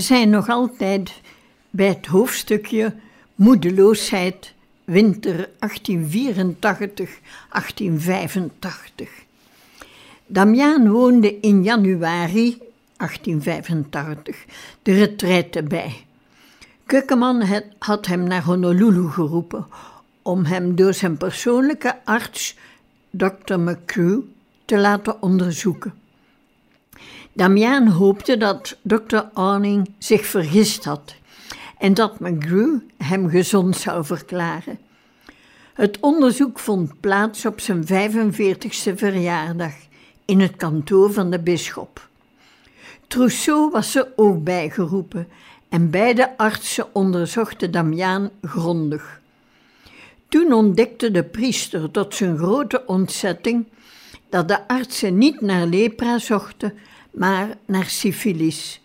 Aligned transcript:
Zijn 0.00 0.30
nog 0.30 0.48
altijd 0.48 1.20
bij 1.70 1.86
het 1.86 2.06
hoofdstukje 2.06 2.94
Moedeloosheid, 3.34 4.52
winter 4.84 5.48
1884-1885. 5.48 5.50
Damiaan 10.26 10.90
woonde 10.90 11.40
in 11.40 11.62
januari 11.62 12.58
1885 12.96 14.44
de 14.82 14.92
retraite 14.92 15.62
bij. 15.62 16.04
Kukkeman 16.86 17.44
had 17.78 18.06
hem 18.06 18.22
naar 18.22 18.42
Honolulu 18.42 19.08
geroepen 19.08 19.66
om 20.22 20.44
hem 20.44 20.74
door 20.74 20.94
zijn 20.94 21.16
persoonlijke 21.16 22.04
arts, 22.04 22.56
Dr. 23.10 23.58
McCrew, 23.58 24.20
te 24.64 24.78
laten 24.78 25.22
onderzoeken. 25.22 25.94
Damiaan 27.32 27.86
hoopte 27.88 28.36
dat 28.36 28.76
dokter 28.82 29.22
Arning 29.32 29.90
zich 29.98 30.26
vergist 30.26 30.84
had 30.84 31.14
en 31.78 31.94
dat 31.94 32.20
McGrew 32.20 32.78
hem 32.98 33.28
gezond 33.28 33.76
zou 33.76 34.04
verklaren. 34.04 34.78
Het 35.74 36.00
onderzoek 36.00 36.58
vond 36.58 37.00
plaats 37.00 37.46
op 37.46 37.60
zijn 37.60 37.84
45ste 37.84 38.94
verjaardag 38.94 39.72
in 40.24 40.40
het 40.40 40.56
kantoor 40.56 41.12
van 41.12 41.30
de 41.30 41.38
bisschop. 41.38 42.08
Trousseau 43.06 43.70
was 43.70 43.94
er 43.94 44.08
ook 44.16 44.44
bijgeroepen 44.44 45.28
en 45.68 45.90
beide 45.90 46.36
artsen 46.36 46.94
onderzochten 46.94 47.70
Damiaan 47.70 48.30
grondig. 48.42 49.20
Toen 50.28 50.52
ontdekte 50.52 51.10
de 51.10 51.24
priester 51.24 51.90
tot 51.90 52.14
zijn 52.14 52.38
grote 52.38 52.82
ontzetting 52.86 53.66
dat 54.28 54.48
de 54.48 54.68
artsen 54.68 55.18
niet 55.18 55.40
naar 55.40 55.66
lepra 55.66 56.18
zochten, 56.18 56.78
maar 57.10 57.56
naar 57.66 57.86
syfilis. 57.86 58.80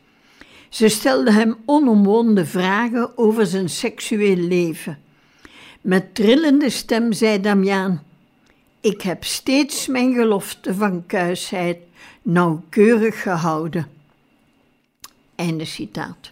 Ze 0.70 0.88
stelde 0.88 1.32
hem 1.32 1.56
onomwonden 1.66 2.48
vragen 2.48 3.18
over 3.18 3.46
zijn 3.46 3.70
seksueel 3.70 4.36
leven. 4.36 5.00
Met 5.82 6.16
trillende 6.16 6.70
stem 6.70 7.14
zei 7.14 7.42
Damiaan: 7.42 8.04
Ik 8.82 9.02
heb 9.02 9.24
steeds 9.24 9.88
mijn 9.88 10.14
gelofte 10.14 10.74
van 10.74 11.06
kuisheid 11.06 11.78
nauwkeurig 12.22 13.22
gehouden. 13.22 13.88
Einde 15.36 15.66
citaat. 15.66 16.32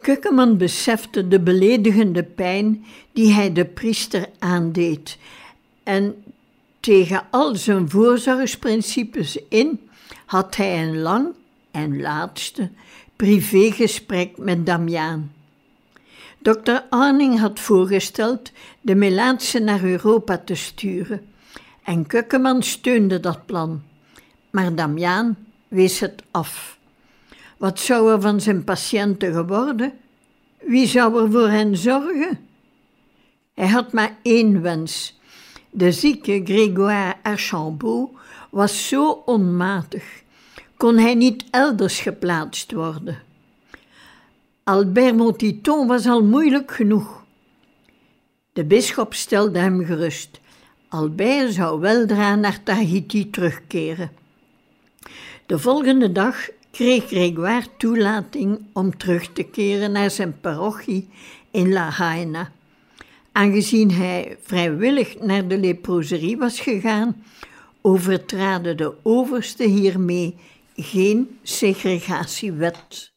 Kukkeman 0.00 0.56
besefte 0.56 1.28
de 1.28 1.40
beledigende 1.40 2.22
pijn 2.22 2.84
die 3.12 3.32
hij 3.32 3.52
de 3.52 3.64
priester 3.64 4.28
aandeed 4.38 5.18
en 5.82 6.24
tegen 6.80 7.26
al 7.30 7.54
zijn 7.54 7.90
voorzorgsprincipes 7.90 9.38
in 9.48 9.87
had 10.28 10.56
hij 10.56 10.82
een 10.82 10.98
lang 10.98 11.34
en 11.70 12.00
laatste 12.00 12.70
privégesprek 13.16 14.38
met 14.38 14.66
Damiaan. 14.66 15.32
Dr. 16.38 16.78
Arning 16.90 17.38
had 17.38 17.60
voorgesteld 17.60 18.52
de 18.80 18.94
Melaatse 18.94 19.58
naar 19.58 19.84
Europa 19.84 20.38
te 20.38 20.54
sturen 20.54 21.26
en 21.82 22.06
Kukkeman 22.06 22.62
steunde 22.62 23.20
dat 23.20 23.46
plan. 23.46 23.82
Maar 24.50 24.74
Damiaan 24.74 25.36
wees 25.68 26.00
het 26.00 26.22
af. 26.30 26.78
Wat 27.56 27.80
zou 27.80 28.12
er 28.12 28.20
van 28.20 28.40
zijn 28.40 28.64
patiënten 28.64 29.32
geworden? 29.32 29.92
Wie 30.58 30.86
zou 30.86 31.22
er 31.22 31.30
voor 31.32 31.48
hen 31.48 31.76
zorgen? 31.76 32.38
Hij 33.54 33.68
had 33.68 33.92
maar 33.92 34.16
één 34.22 34.62
wens. 34.62 35.18
De 35.70 35.92
zieke 35.92 36.40
Grégoire 36.44 37.14
Archambault 37.22 38.17
was 38.50 38.88
zo 38.88 39.10
onmatig. 39.10 40.22
Kon 40.76 40.98
hij 40.98 41.14
niet 41.14 41.44
elders 41.50 42.00
geplaatst 42.00 42.72
worden? 42.72 43.18
Albert 44.64 45.16
Motiton 45.16 45.86
was 45.86 46.06
al 46.06 46.24
moeilijk 46.24 46.72
genoeg. 46.72 47.24
De 48.52 48.64
bisschop 48.64 49.14
stelde 49.14 49.58
hem 49.58 49.84
gerust. 49.84 50.40
Albert 50.88 51.52
zou 51.52 51.80
weldra 51.80 52.34
naar 52.34 52.62
Tahiti 52.62 53.30
terugkeren. 53.30 54.10
De 55.46 55.58
volgende 55.58 56.12
dag 56.12 56.48
kreeg 56.70 57.06
Grégoire 57.06 57.66
toelating 57.76 58.60
om 58.72 58.96
terug 58.96 59.32
te 59.32 59.42
keren 59.42 59.92
naar 59.92 60.10
zijn 60.10 60.40
parochie 60.40 61.08
in 61.50 61.72
La 61.72 61.90
Haina. 61.90 62.50
Aangezien 63.32 63.90
hij 63.90 64.36
vrijwillig 64.42 65.20
naar 65.20 65.48
de 65.48 65.58
leproserie 65.58 66.36
was 66.36 66.60
gegaan, 66.60 67.22
overtraden 67.82 68.76
de 68.76 68.94
overste 69.02 69.64
hiermee 69.64 70.36
geen 70.74 71.38
segregatiewet. 71.42 73.12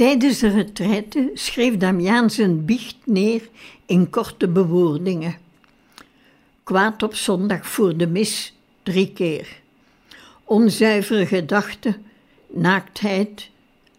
Tijdens 0.00 0.38
de 0.38 0.48
retraite 0.48 1.30
schreef 1.34 1.76
Damiaan 1.76 2.30
zijn 2.30 2.64
biecht 2.64 2.96
neer 3.04 3.48
in 3.86 4.10
korte 4.10 4.48
bewoordingen. 4.48 5.36
Kwaad 6.62 7.02
op 7.02 7.14
zondag 7.14 7.66
voor 7.66 7.96
de 7.96 8.06
mis, 8.06 8.54
drie 8.82 9.12
keer. 9.12 9.60
Onzuivere 10.44 11.26
gedachten, 11.26 12.04
naaktheid, 12.46 13.50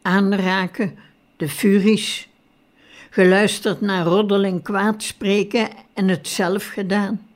aanraken, 0.01 0.97
de 1.37 1.49
furies. 1.49 2.29
Geluisterd 3.09 3.81
naar 3.81 4.05
roddel 4.05 4.43
en 4.43 4.61
kwaad 4.61 5.03
spreken 5.03 5.69
en 5.93 6.07
het 6.07 6.27
zelf 6.27 6.67
gedaan. 6.67 7.27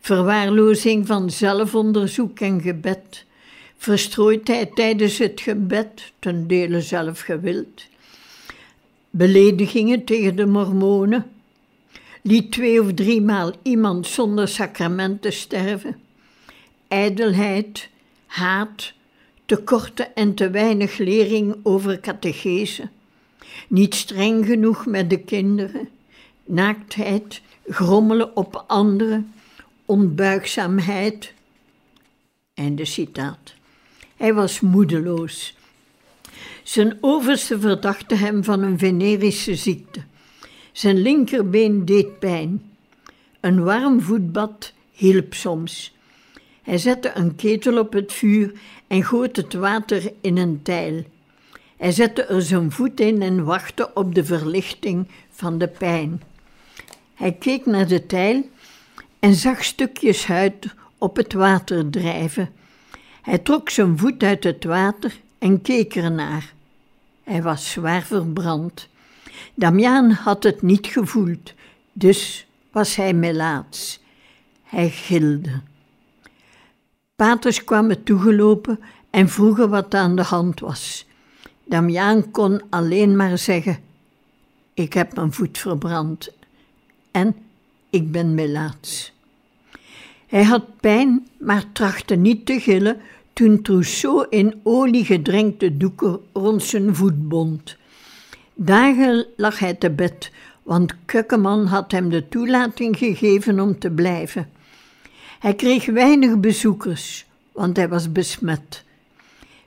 Verwaarlozing 0.00 1.06
van 1.06 1.30
zelfonderzoek 1.30 2.40
en 2.40 2.60
gebed 2.60 3.24
verstrooidheid 3.80 4.76
tijdens 4.76 5.18
het 5.18 5.40
gebed, 5.40 6.12
ten 6.18 6.46
dele 6.46 6.80
zelf 6.80 7.20
gewild, 7.20 7.86
beledigingen 9.10 10.04
tegen 10.04 10.36
de 10.36 10.46
mormonen, 10.46 11.30
liet 12.22 12.52
twee 12.52 12.80
of 12.80 12.92
driemaal 12.94 13.52
iemand 13.62 14.06
zonder 14.06 14.48
sacramenten 14.48 15.32
sterven, 15.32 15.96
ijdelheid, 16.88 17.88
haat, 18.26 18.92
tekorten 19.46 20.14
en 20.14 20.34
te 20.34 20.50
weinig 20.50 20.98
lering 20.98 21.56
over 21.62 22.00
catechese, 22.00 22.88
niet 23.68 23.94
streng 23.94 24.46
genoeg 24.46 24.86
met 24.86 25.10
de 25.10 25.18
kinderen, 25.18 25.88
naaktheid, 26.44 27.40
grommelen 27.66 28.36
op 28.36 28.64
anderen, 28.66 29.32
onbuigzaamheid. 29.86 31.32
Einde 32.54 32.84
citaat. 32.84 33.58
Hij 34.20 34.34
was 34.34 34.60
moedeloos. 34.60 35.56
Zijn 36.62 36.98
overste 37.00 37.60
verdachte 37.60 38.14
hem 38.14 38.44
van 38.44 38.62
een 38.62 38.78
venerische 38.78 39.54
ziekte. 39.54 40.00
Zijn 40.72 40.96
linkerbeen 40.96 41.84
deed 41.84 42.18
pijn. 42.18 42.62
Een 43.40 43.64
warm 43.64 44.00
voetbad 44.00 44.72
hielp 44.92 45.34
soms. 45.34 45.96
Hij 46.62 46.78
zette 46.78 47.10
een 47.14 47.36
ketel 47.36 47.78
op 47.78 47.92
het 47.92 48.12
vuur 48.12 48.52
en 48.86 49.04
goot 49.04 49.36
het 49.36 49.54
water 49.54 50.12
in 50.20 50.36
een 50.36 50.62
tijl. 50.62 51.04
Hij 51.76 51.92
zette 51.92 52.24
er 52.24 52.42
zijn 52.42 52.72
voet 52.72 53.00
in 53.00 53.22
en 53.22 53.44
wachtte 53.44 53.90
op 53.94 54.14
de 54.14 54.24
verlichting 54.24 55.08
van 55.30 55.58
de 55.58 55.68
pijn. 55.68 56.22
Hij 57.14 57.32
keek 57.32 57.66
naar 57.66 57.88
de 57.88 58.06
tijl 58.06 58.48
en 59.18 59.34
zag 59.34 59.64
stukjes 59.64 60.26
huid 60.26 60.74
op 60.98 61.16
het 61.16 61.32
water 61.32 61.90
drijven 61.90 62.58
hij 63.22 63.38
trok 63.38 63.70
zijn 63.70 63.98
voet 63.98 64.22
uit 64.22 64.44
het 64.44 64.64
water 64.64 65.20
en 65.38 65.62
keek 65.62 65.94
ernaar. 65.94 66.52
Hij 67.24 67.42
was 67.42 67.70
zwaar 67.70 68.02
verbrand. 68.02 68.88
Damiaan 69.54 70.10
had 70.10 70.42
het 70.42 70.62
niet 70.62 70.86
gevoeld, 70.86 71.52
dus 71.92 72.46
was 72.72 72.96
hij 72.96 73.12
melaats. 73.12 74.00
Hij 74.62 74.90
gilde. 74.90 75.60
Paters 77.16 77.64
kwamen 77.64 78.02
toegelopen 78.02 78.80
en 79.10 79.28
vroegen 79.28 79.70
wat 79.70 79.94
aan 79.94 80.16
de 80.16 80.22
hand 80.22 80.60
was. 80.60 81.06
Damiaan 81.64 82.30
kon 82.30 82.62
alleen 82.70 83.16
maar 83.16 83.38
zeggen: 83.38 83.78
Ik 84.74 84.92
heb 84.92 85.14
mijn 85.14 85.32
voet 85.32 85.58
verbrand 85.58 86.32
en 87.10 87.36
ik 87.90 88.12
ben 88.12 88.34
melaats. 88.34 89.12
Hij 90.30 90.44
had 90.44 90.80
pijn, 90.80 91.26
maar 91.38 91.64
trachtte 91.72 92.14
niet 92.14 92.46
te 92.46 92.60
gillen 92.60 93.00
toen 93.32 93.62
Trousseau 93.62 94.26
in 94.28 94.60
olie 94.62 95.04
gedrenkte 95.04 95.76
doeken 95.76 96.20
rond 96.32 96.62
zijn 96.62 96.94
voet 96.96 97.28
bond. 97.28 97.76
Dagen 98.54 99.26
lag 99.36 99.58
hij 99.58 99.74
te 99.74 99.90
bed, 99.90 100.32
want 100.62 100.94
Kukkeman 101.04 101.66
had 101.66 101.92
hem 101.92 102.08
de 102.08 102.28
toelating 102.28 102.98
gegeven 102.98 103.60
om 103.60 103.78
te 103.78 103.90
blijven. 103.90 104.48
Hij 105.38 105.54
kreeg 105.54 105.86
weinig 105.86 106.40
bezoekers, 106.40 107.26
want 107.52 107.76
hij 107.76 107.88
was 107.88 108.12
besmet. 108.12 108.84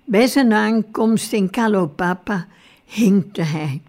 Bij 0.04 0.28
zijn 0.28 0.54
aankomst 0.54 1.34
in 1.34 1.50
Calopapa 1.50 2.48
hinkte 2.86 3.42
hij. 3.42 3.82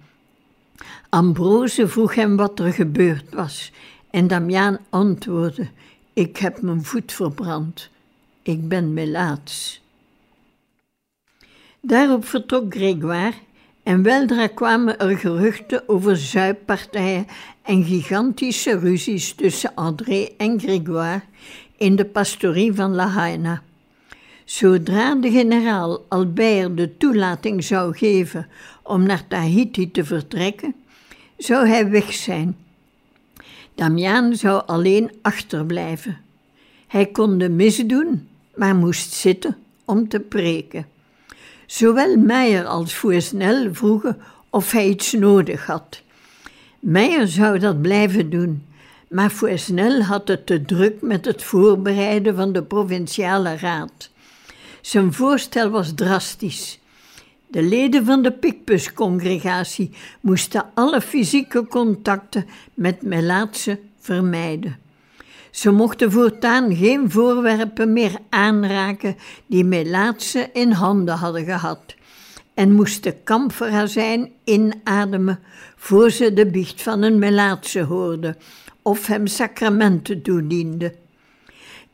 Ambrose 1.08 1.88
vroeg 1.88 2.14
hem 2.14 2.36
wat 2.36 2.58
er 2.58 2.72
gebeurd 2.72 3.34
was 3.34 3.72
en 4.10 4.26
Damiaan 4.26 4.78
antwoordde: 4.90 5.68
Ik 6.14 6.36
heb 6.36 6.62
mijn 6.62 6.84
voet 6.84 7.12
verbrand. 7.12 7.90
Ik 8.42 8.68
ben 8.68 8.92
melaats. 8.92 9.82
Daarop 11.80 12.24
vertrok 12.24 12.74
Grégoire 12.74 13.34
en 13.82 14.02
weldra 14.02 14.46
kwamen 14.46 14.98
er 14.98 15.18
geruchten 15.18 15.88
over 15.88 16.16
zuippartijen 16.16 17.26
en 17.62 17.84
gigantische 17.84 18.78
ruzies 18.78 19.34
tussen 19.34 19.74
André 19.74 20.28
en 20.36 20.60
Grégoire 20.60 21.22
in 21.76 21.96
de 21.96 22.04
pastorie 22.04 22.72
van 22.72 22.94
La 22.94 23.06
Haina. 23.06 23.62
Zodra 24.44 25.14
de 25.14 25.30
generaal 25.30 26.04
Albert 26.08 26.76
de 26.76 26.96
toelating 26.96 27.64
zou 27.64 27.96
geven 27.96 28.48
om 28.82 29.02
naar 29.02 29.26
Tahiti 29.28 29.90
te 29.90 30.04
vertrekken, 30.04 30.74
zou 31.36 31.68
hij 31.68 31.90
weg 31.90 32.12
zijn. 32.12 32.63
Damiaan 33.74 34.36
zou 34.36 34.62
alleen 34.66 35.10
achterblijven. 35.22 36.20
Hij 36.86 37.06
kon 37.06 37.38
de 37.38 37.48
mis 37.48 37.76
doen 37.76 38.28
maar 38.54 38.76
moest 38.76 39.12
zitten 39.12 39.56
om 39.84 40.08
te 40.08 40.20
preken. 40.20 40.86
Zowel 41.66 42.16
Meijer 42.16 42.64
als 42.64 42.92
Fouesnel 42.92 43.74
vroegen 43.74 44.18
of 44.50 44.70
hij 44.70 44.88
iets 44.88 45.12
nodig 45.12 45.66
had. 45.66 46.02
Meijer 46.80 47.28
zou 47.28 47.58
dat 47.58 47.82
blijven 47.82 48.30
doen, 48.30 48.66
maar 49.08 49.30
Fouesnel 49.30 50.02
had 50.02 50.28
het 50.28 50.46
te 50.46 50.62
druk 50.62 51.02
met 51.02 51.24
het 51.24 51.42
voorbereiden 51.42 52.34
van 52.34 52.52
de 52.52 52.62
provinciale 52.62 53.56
raad. 53.56 54.10
Zijn 54.80 55.12
voorstel 55.12 55.70
was 55.70 55.94
drastisch. 55.94 56.78
De 57.46 57.62
leden 57.62 58.04
van 58.04 58.22
de 58.22 58.32
Picpus-congregatie 58.32 59.90
moesten 60.20 60.64
alle 60.74 61.00
fysieke 61.00 61.66
contacten 61.66 62.46
met 62.74 63.02
Melaatse 63.02 63.78
vermijden. 63.98 64.78
Ze 65.50 65.70
mochten 65.70 66.12
voortaan 66.12 66.76
geen 66.76 67.10
voorwerpen 67.10 67.92
meer 67.92 68.18
aanraken 68.28 69.16
die 69.46 69.64
Melaatse 69.64 70.50
in 70.52 70.70
handen 70.70 71.14
hadden 71.14 71.44
gehad 71.44 71.94
en 72.54 72.72
moesten 72.72 73.22
kamferazijn 73.22 74.30
inademen 74.44 75.40
voor 75.76 76.10
ze 76.10 76.32
de 76.32 76.46
biecht 76.46 76.82
van 76.82 77.02
een 77.02 77.18
Melaatse 77.18 77.82
hoorden 77.82 78.36
of 78.82 79.06
hem 79.06 79.26
sacramenten 79.26 80.22
toedienden. 80.22 80.94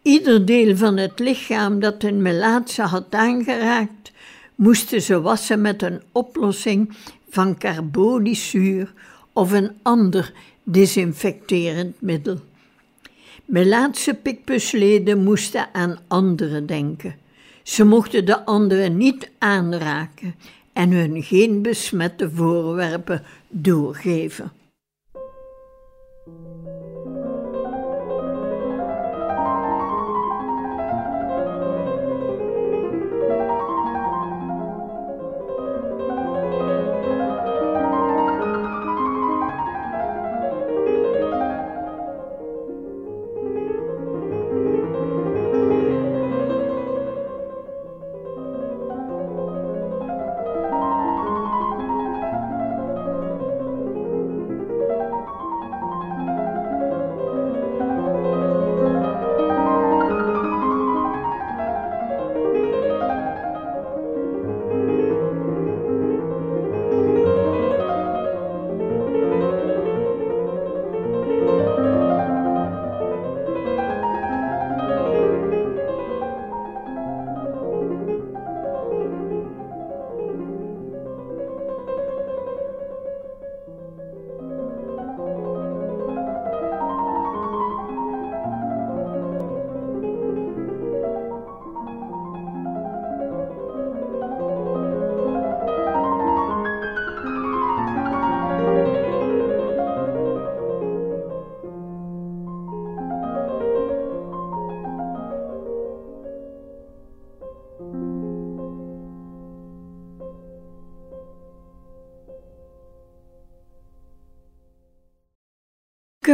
Ieder 0.02 0.47
deel 0.47 0.76
van 0.76 0.97
het 0.97 1.19
lichaam 1.19 1.80
dat 1.80 2.02
een 2.02 2.23
Melaatse 2.23 2.83
had 2.83 3.14
aangeraakt, 3.14 4.10
moesten 4.61 5.02
ze 5.02 5.21
wassen 5.21 5.61
met 5.61 5.83
een 5.83 6.02
oplossing 6.12 6.97
van 7.31 7.59
carbolisch 7.59 8.50
zuur 8.50 8.93
of 9.33 9.52
een 9.52 9.71
ander 9.83 10.33
desinfecterend 10.62 12.00
middel. 12.00 12.38
Melaatse 13.45 14.14
pikpusleden 14.14 15.23
moesten 15.23 15.69
aan 15.73 15.99
anderen 16.09 16.67
denken. 16.67 17.14
Ze 17.62 17.85
mochten 17.85 18.25
de 18.25 18.45
anderen 18.45 18.97
niet 18.97 19.31
aanraken 19.38 20.35
en 20.73 20.90
hun 20.90 21.23
geen 21.23 21.62
besmette 21.62 22.31
voorwerpen 22.31 23.23
doorgeven. 23.49 24.52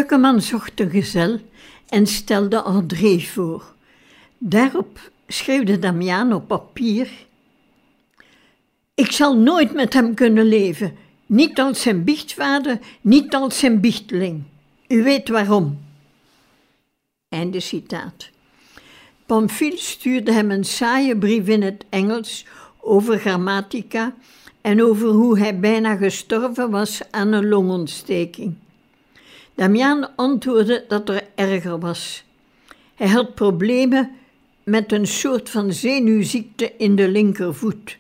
Keukenman 0.07 0.43
zocht 0.43 0.81
een 0.81 0.91
gezel 0.91 1.41
en 1.89 2.07
stelde 2.07 2.61
André 2.61 3.19
voor. 3.21 3.75
Daarop 4.39 5.11
schreeuwde 5.27 5.79
Damiaan 5.79 6.33
op 6.33 6.47
papier: 6.47 7.11
Ik 8.95 9.13
zal 9.13 9.37
nooit 9.37 9.75
met 9.75 9.93
hem 9.93 10.15
kunnen 10.15 10.45
leven, 10.45 10.97
niet 11.27 11.61
als 11.61 11.83
zijn 11.83 12.05
biechtvader, 12.05 12.79
niet 13.01 13.35
als 13.35 13.59
zijn 13.59 13.81
biechtling. 13.81 14.43
U 14.89 15.03
weet 15.03 15.29
waarom. 15.29 15.79
Einde 17.29 17.61
citaat. 17.61 18.31
Pamphile 19.27 19.79
stuurde 19.79 20.33
hem 20.33 20.51
een 20.51 20.65
saaie 20.65 21.19
brief 21.19 21.49
in 21.49 21.63
het 21.63 21.85
Engels 21.89 22.47
over 22.81 23.19
grammatica 23.19 24.15
en 24.61 24.83
over 24.83 25.09
hoe 25.09 25.39
hij 25.39 25.61
bijna 25.61 25.97
gestorven 25.97 26.71
was 26.71 27.01
aan 27.11 27.33
een 27.33 27.49
longontsteking. 27.49 28.57
Damian 29.57 30.17
antwoordde 30.17 30.85
dat 30.89 31.09
er 31.09 31.23
erger 31.35 31.79
was. 31.79 32.25
Hij 32.95 33.09
had 33.09 33.35
problemen 33.35 34.11
met 34.63 34.93
een 34.93 35.07
soort 35.07 35.51
van 35.51 35.73
zenuwziekte 35.73 36.73
in 36.79 36.97
de 36.97 37.09
linkervoet. 37.09 37.97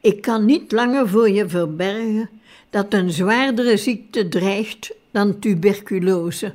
Ik 0.00 0.20
kan 0.22 0.44
niet 0.44 0.72
langer 0.72 1.08
voor 1.08 1.30
je 1.30 1.48
verbergen 1.48 2.30
dat 2.70 2.94
een 2.94 3.10
zwaardere 3.10 3.76
ziekte 3.76 4.28
dreigt 4.28 4.94
dan 5.10 5.38
tuberculose. 5.38 6.54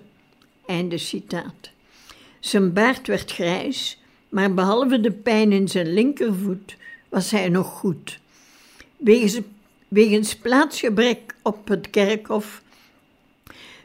Einde 0.65 0.97
citaat. 0.97 1.69
Zijn 2.39 2.73
baard 2.73 3.07
werd 3.07 3.31
grijs, 3.31 4.01
maar 4.29 4.53
behalve 4.53 4.99
de 4.99 5.11
pijn 5.11 5.51
in 5.51 5.67
zijn 5.67 5.93
linkervoet 5.93 6.75
was 7.09 7.31
hij 7.31 7.49
nog 7.49 7.67
goed. 7.67 8.19
Wegens, 8.97 9.39
wegens 9.87 10.35
plaatsgebrek 10.35 11.35
op 11.41 11.67
het 11.67 11.89
kerkhof 11.89 12.61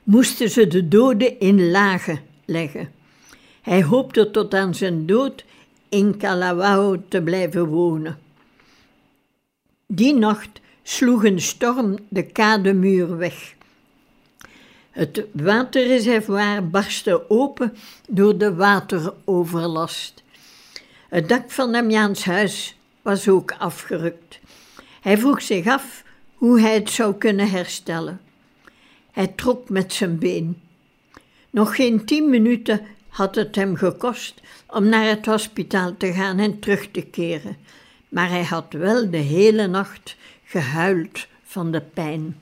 moesten 0.03 0.51
ze 0.51 0.67
de 0.67 0.89
doden 0.89 1.41
in 1.41 1.71
lagen 1.71 2.21
leggen. 2.45 2.93
Hij 3.63 3.83
hoopte 3.83 4.31
tot 4.31 4.55
aan 4.55 4.75
zijn 4.75 5.07
dood 5.07 5.45
in 5.89 6.19
Calawao 6.19 7.03
te 7.09 7.23
blijven 7.23 7.67
wonen. 7.67 8.19
Die 9.87 10.15
nacht 10.15 10.61
sloeg 10.83 11.25
een 11.25 11.41
storm 11.41 11.99
de 12.09 12.23
kademuur 12.23 13.17
weg. 13.17 13.55
Het 14.91 15.25
waterreservoir 15.33 16.69
barstte 16.69 17.31
open 17.31 17.77
door 18.09 18.39
de 18.39 18.55
wateroverlast. 18.55 20.23
Het 21.09 21.29
dak 21.29 21.51
van 21.51 21.73
Damiaans 21.73 22.25
huis 22.25 22.77
was 23.03 23.29
ook 23.29 23.55
afgerukt. 23.59 24.41
Hij 25.01 25.19
vroeg 25.19 25.43
zich 25.43 25.67
af 25.67 26.05
hoe 26.35 26.61
hij 26.61 26.75
het 26.75 26.91
zou 26.91 27.15
kunnen 27.15 27.51
herstellen. 27.51 28.21
Hij 29.13 29.27
trok 29.27 29.69
met 29.69 29.93
zijn 29.93 30.19
been. 30.19 30.61
Nog 31.51 31.77
geen 31.77 32.05
tien 32.05 32.31
minuten 32.31 32.81
had 33.09 33.35
het 33.35 33.57
hem 33.57 33.77
gekost 33.77 34.41
om 34.67 34.89
naar 34.89 35.09
het 35.09 35.27
hospitaal 35.27 35.97
te 35.97 36.13
gaan 36.13 36.39
en 36.39 36.59
terug 36.59 36.91
te 36.91 37.03
keren, 37.03 37.57
maar 38.09 38.29
hij 38.29 38.45
had 38.45 38.73
wel 38.73 39.11
de 39.11 39.17
hele 39.17 39.67
nacht 39.67 40.17
gehuild 40.45 41.27
van 41.43 41.71
de 41.71 41.81
pijn. 41.81 42.41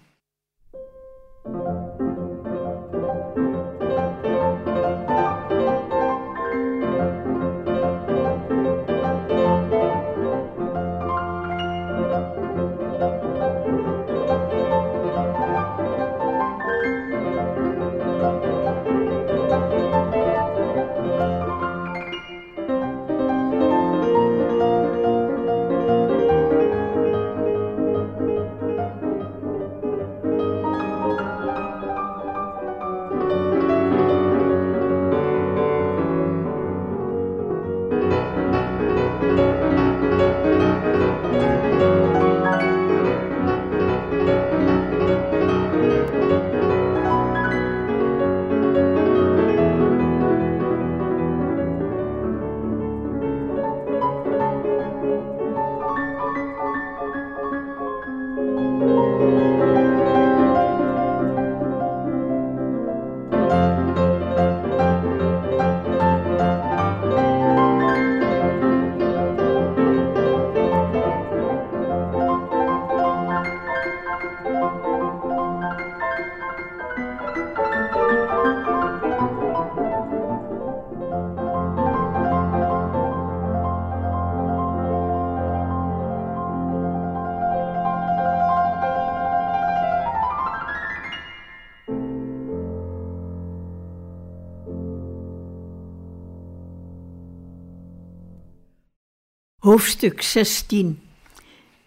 Hoofdstuk 99.81 100.23
16 100.23 101.01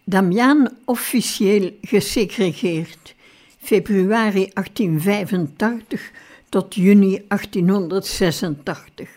Damiaan 0.04 0.68
officieel 0.84 1.70
gesegregeerd. 1.82 3.14
Februari 3.58 4.50
1885 4.52 6.10
tot 6.48 6.74
juni 6.74 7.24
1886. 7.28 9.10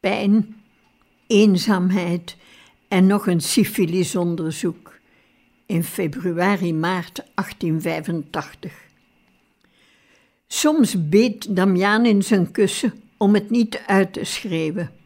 Pijn, 0.00 0.56
eenzaamheid 1.26 2.36
en 2.88 3.06
nog 3.06 3.26
een 3.26 3.40
syfilisonderzoek. 3.40 4.98
In 5.66 5.84
februari-maart 5.84 7.14
1885. 7.34 8.72
Soms 10.46 11.08
beet 11.08 11.56
Damiaan 11.56 12.06
in 12.06 12.22
zijn 12.22 12.50
kussen 12.50 13.02
om 13.16 13.34
het 13.34 13.50
niet 13.50 13.82
uit 13.86 14.12
te 14.12 14.24
schreeuwen. 14.24 15.01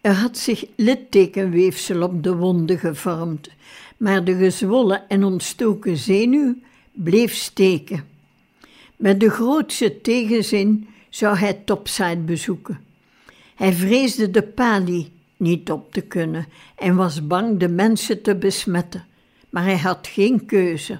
Er 0.00 0.12
had 0.14 0.38
zich 0.38 0.64
littekenweefsel 0.76 2.02
op 2.02 2.22
de 2.22 2.36
wonden 2.36 2.78
gevormd, 2.78 3.50
maar 3.96 4.24
de 4.24 4.34
gezwollen 4.34 5.08
en 5.08 5.24
ontstoken 5.24 5.96
zenuw 5.96 6.56
bleef 6.92 7.34
steken. 7.34 8.04
Met 8.96 9.20
de 9.20 9.30
grootste 9.30 10.00
tegenzin 10.00 10.88
zou 11.08 11.36
hij 11.36 11.52
Topside 11.52 12.16
bezoeken. 12.16 12.80
Hij 13.54 13.72
vreesde 13.72 14.30
de 14.30 14.42
pali 14.42 15.12
niet 15.36 15.70
op 15.70 15.92
te 15.92 16.00
kunnen 16.00 16.46
en 16.76 16.96
was 16.96 17.26
bang 17.26 17.58
de 17.58 17.68
mensen 17.68 18.22
te 18.22 18.36
besmetten, 18.36 19.06
maar 19.50 19.64
hij 19.64 19.78
had 19.78 20.06
geen 20.06 20.46
keuze. 20.46 20.98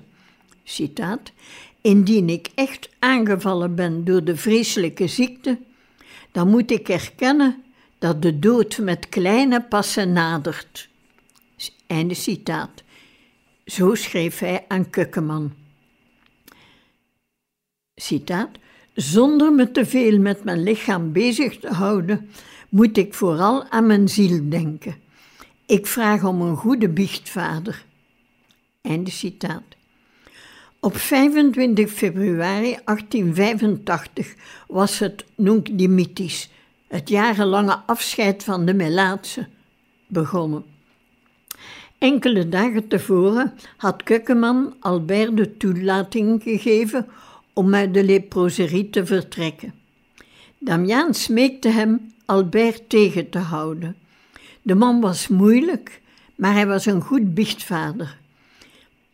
Citaat: 0.64 1.32
Indien 1.80 2.28
ik 2.28 2.50
echt 2.54 2.88
aangevallen 2.98 3.74
ben 3.74 4.04
door 4.04 4.24
de 4.24 4.36
vreselijke 4.36 5.06
ziekte, 5.06 5.58
dan 6.32 6.48
moet 6.48 6.70
ik 6.70 6.88
erkennen 6.88 7.62
dat 8.00 8.22
de 8.22 8.38
dood 8.38 8.78
met 8.78 9.08
kleine 9.08 9.62
passen 9.62 10.12
nadert. 10.12 10.88
Einde 11.86 12.14
citaat. 12.14 12.82
Zo 13.64 13.94
schreef 13.94 14.38
hij 14.38 14.64
aan 14.68 14.90
Kukkeman. 14.90 15.52
Citaat. 17.94 18.50
Zonder 18.94 19.52
me 19.52 19.70
te 19.70 19.86
veel 19.86 20.18
met 20.18 20.44
mijn 20.44 20.62
lichaam 20.62 21.12
bezig 21.12 21.58
te 21.58 21.68
houden, 21.68 22.30
moet 22.68 22.96
ik 22.96 23.14
vooral 23.14 23.64
aan 23.70 23.86
mijn 23.86 24.08
ziel 24.08 24.48
denken. 24.48 24.94
Ik 25.66 25.86
vraag 25.86 26.24
om 26.24 26.40
een 26.40 26.56
goede 26.56 26.88
biechtvader. 26.88 27.84
Einde 28.80 29.10
citaat. 29.10 29.62
Op 30.80 30.96
25 30.96 31.90
februari 31.90 32.78
1885 32.84 34.34
was 34.68 34.98
het 34.98 35.24
Nunc 35.34 35.68
Dimittis, 35.78 36.50
het 36.90 37.08
jarenlange 37.08 37.78
afscheid 37.86 38.44
van 38.44 38.64
de 38.64 38.74
Melaatse 38.74 39.46
begonnen. 40.06 40.64
Enkele 41.98 42.48
dagen 42.48 42.88
tevoren 42.88 43.52
had 43.76 44.02
Kukkeman 44.02 44.74
Albert 44.80 45.36
de 45.36 45.56
toelating 45.56 46.42
gegeven 46.42 47.06
om 47.52 47.74
uit 47.74 47.94
de 47.94 48.04
leproserie 48.04 48.90
te 48.90 49.06
vertrekken. 49.06 49.74
Damiaan 50.58 51.14
smeekte 51.14 51.68
hem 51.68 52.12
Albert 52.24 52.88
tegen 52.88 53.30
te 53.30 53.38
houden. 53.38 53.96
De 54.62 54.74
man 54.74 55.00
was 55.00 55.28
moeilijk, 55.28 56.00
maar 56.34 56.52
hij 56.52 56.66
was 56.66 56.86
een 56.86 57.02
goed 57.02 57.34
biechtvader. 57.34 58.18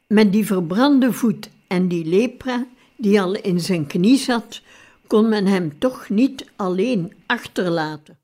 Met 0.07 0.33
die 0.33 0.47
verbrande 0.47 1.13
voet 1.13 1.51
en 1.67 1.89
die 1.89 2.05
lepra 2.05 2.67
die 2.97 3.21
al 3.21 3.35
in 3.35 3.61
zijn 3.61 3.87
knie 3.87 4.19
zat, 4.19 4.61
kon 5.07 5.29
men 5.29 5.47
hem 5.47 5.79
toch 5.79 6.09
niet 6.09 6.45
alleen 6.57 7.13
achterlaten. 7.27 8.19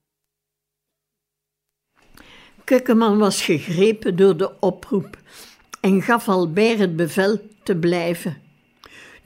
Kukkeman 2.64 3.18
was 3.18 3.42
gegrepen 3.42 4.16
door 4.16 4.36
de 4.36 4.60
oproep 4.60 5.18
en 5.80 6.02
gaf 6.02 6.28
Albert 6.28 6.78
het 6.78 6.96
bevel 6.96 7.40
te 7.62 7.76
blijven. 7.76 8.42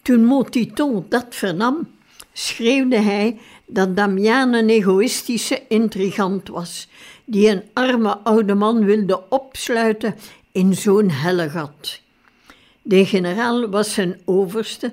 Toen 0.03 0.25
Motiton 0.25 1.07
dat 1.09 1.27
vernam, 1.29 1.89
schreeuwde 2.33 2.97
hij 2.99 3.39
dat 3.67 3.97
Damian 3.97 4.53
een 4.53 4.69
egoïstische 4.69 5.63
intrigant 5.69 6.49
was, 6.49 6.89
die 7.25 7.49
een 7.49 7.63
arme 7.73 8.19
oude 8.19 8.55
man 8.55 8.85
wilde 8.85 9.29
opsluiten 9.29 10.15
in 10.53 10.75
zo'n 10.75 11.11
hellegat. 11.11 12.01
De 12.83 13.07
generaal 13.07 13.69
was 13.69 13.95
zijn 13.95 14.21
overste 14.25 14.93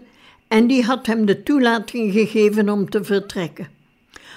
en 0.53 0.67
die 0.67 0.83
had 0.83 1.05
hem 1.05 1.25
de 1.25 1.43
toelating 1.43 2.13
gegeven 2.13 2.69
om 2.69 2.89
te 2.89 3.03
vertrekken. 3.03 3.67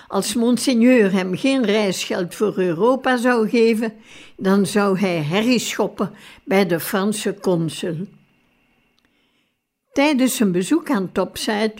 Als 0.08 0.34
monseigneur 0.34 1.12
hem 1.12 1.36
geen 1.36 1.64
reisgeld 1.64 2.34
voor 2.34 2.58
Europa 2.58 3.16
zou 3.16 3.48
geven, 3.48 3.92
dan 4.36 4.66
zou 4.66 4.98
hij 4.98 5.22
herrie 5.22 5.58
schoppen 5.58 6.10
bij 6.44 6.66
de 6.66 6.80
Franse 6.80 7.34
consul. 7.40 8.06
Tijdens 9.92 10.36
zijn 10.36 10.52
bezoek 10.52 10.90
aan 10.90 11.12
Topside 11.12 11.74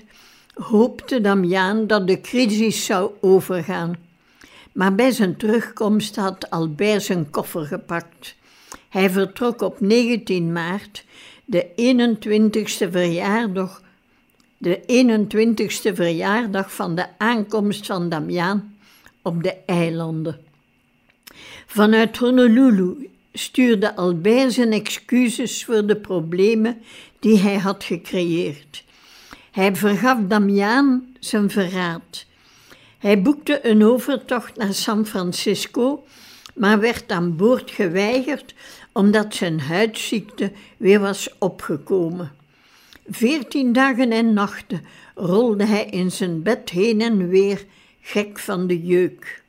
hoopte 0.55 1.21
Damiaan 1.21 1.87
dat 1.87 2.07
de 2.07 2.21
crisis 2.21 2.85
zou 2.85 3.11
overgaan. 3.21 3.97
Maar 4.73 4.95
bij 4.95 5.11
zijn 5.11 5.37
terugkomst 5.37 6.17
had 6.17 6.51
Albert 6.51 7.03
zijn 7.03 7.31
koffer 7.31 7.67
gepakt. 7.67 8.37
Hij 8.89 9.11
vertrok 9.11 9.61
op 9.61 9.81
19 9.81 10.53
maart, 10.53 11.05
de 11.45 11.67
21ste 11.67 12.91
verjaardag, 12.91 13.85
de 14.59 14.81
21ste 14.81 15.95
verjaardag 15.95 16.75
van 16.75 16.95
de 16.95 17.07
aankomst 17.19 17.87
van 17.87 18.09
Damiaan 18.09 18.77
op 19.23 19.43
de 19.43 19.57
eilanden. 19.67 20.41
Vanuit 21.67 22.17
Honolulu 22.17 23.11
stuurde 23.33 23.97
Albert 23.97 24.53
zijn 24.53 24.73
excuses 24.73 25.65
voor 25.65 25.87
de 25.87 25.97
problemen 25.97 26.83
die 27.19 27.39
hij 27.39 27.59
had 27.59 27.85
gecreëerd. 27.85 28.85
Hij 29.51 29.77
vergaf 29.77 30.19
Damiaan 30.29 31.17
zijn 31.21 31.51
verraad. 31.51 32.27
Hij 32.99 33.23
boekte 33.23 33.67
een 33.67 33.85
overtocht 33.85 34.57
naar 34.57 34.75
San 34.75 35.07
Francisco, 35.07 36.05
maar 36.55 36.81
werd 36.81 37.13
aan 37.13 37.37
boord 37.37 37.71
geweigerd 37.71 38.55
omdat 38.93 39.35
zijn 39.35 39.61
huidziekte 39.61 40.53
weer 40.77 41.01
was 41.01 41.29
opgekomen. 41.39 42.33
Veertien 43.09 43.73
dagen 43.73 44.11
en 44.11 44.33
nachten 44.33 44.85
rolde 45.15 45.65
hij 45.65 45.87
in 45.87 46.11
zijn 46.11 46.43
bed 46.43 46.71
heen 46.71 47.01
en 47.01 47.29
weer, 47.29 47.65
gek 48.01 48.39
van 48.39 48.67
de 48.67 48.87
jeuk. 48.87 49.43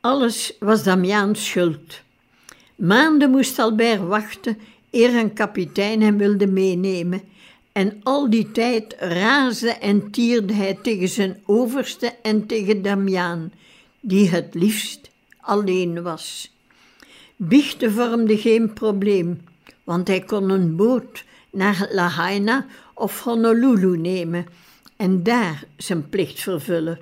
Alles 0.00 0.56
was 0.58 0.82
Damiaans 0.82 1.46
schuld. 1.46 2.00
Maanden 2.76 3.30
moest 3.30 3.58
Albert 3.58 4.00
wachten 4.00 4.58
eer 4.90 5.16
een 5.16 5.32
kapitein 5.32 6.02
hem 6.02 6.18
wilde 6.18 6.46
meenemen, 6.46 7.22
en 7.72 8.00
al 8.02 8.30
die 8.30 8.50
tijd 8.50 8.96
raasde 8.98 9.70
en 9.70 10.10
tierde 10.10 10.52
hij 10.52 10.78
tegen 10.82 11.08
zijn 11.08 11.42
overste 11.46 12.14
en 12.22 12.46
tegen 12.46 12.82
Damiaan, 12.82 13.52
die 14.00 14.28
het 14.28 14.54
liefst 14.54 15.10
alleen 15.40 16.02
was. 16.02 16.54
Biechten 17.36 17.92
vormde 17.92 18.38
geen 18.38 18.72
probleem, 18.72 19.40
want 19.84 20.08
hij 20.08 20.20
kon 20.20 20.50
een 20.50 20.76
boot 20.76 21.24
naar 21.52 21.88
Lahaina 21.90 22.66
of 22.94 23.22
Honolulu 23.22 23.98
nemen 23.98 24.46
en 24.96 25.22
daar 25.22 25.64
zijn 25.76 26.08
plicht 26.08 26.40
vervullen. 26.40 26.98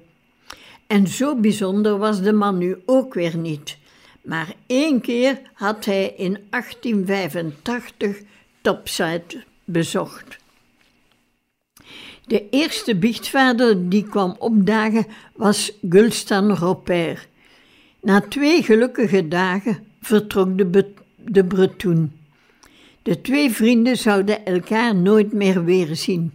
En 0.87 1.07
zo 1.07 1.37
bijzonder 1.37 1.99
was 1.99 2.23
de 2.23 2.33
man 2.33 2.59
nu 2.59 2.77
ook 2.87 3.15
weer 3.15 3.37
niet. 3.37 3.79
Maar 4.23 4.55
één 4.67 5.01
keer 5.01 5.41
had 5.53 5.85
hij 5.85 6.15
in 6.17 6.39
1885 6.51 8.21
Topside 8.61 9.45
bezocht. 9.65 10.37
De 12.27 12.49
eerste 12.51 12.97
biechtvader 12.97 13.89
die 13.89 14.09
kwam 14.09 14.37
opdagen 14.39 15.07
was 15.35 15.73
Gulstan 15.89 16.51
Roper. 16.51 17.27
Na 18.01 18.21
twee 18.21 18.63
gelukkige 18.63 19.29
dagen 19.29 19.85
vertrok 20.01 20.59
de, 20.59 20.93
de 21.17 21.45
Bretoen. 21.45 22.18
De 23.03 23.21
twee 23.21 23.51
vrienden 23.51 23.97
zouden 23.97 24.45
elkaar 24.45 24.95
nooit 24.95 25.33
meer 25.33 25.65
weerzien. 25.65 26.33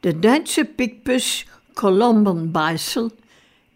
De 0.00 0.18
Duitse 0.18 0.64
pikpus 0.64 1.46
Colomban 1.74 2.50
Beisel, 2.50 3.10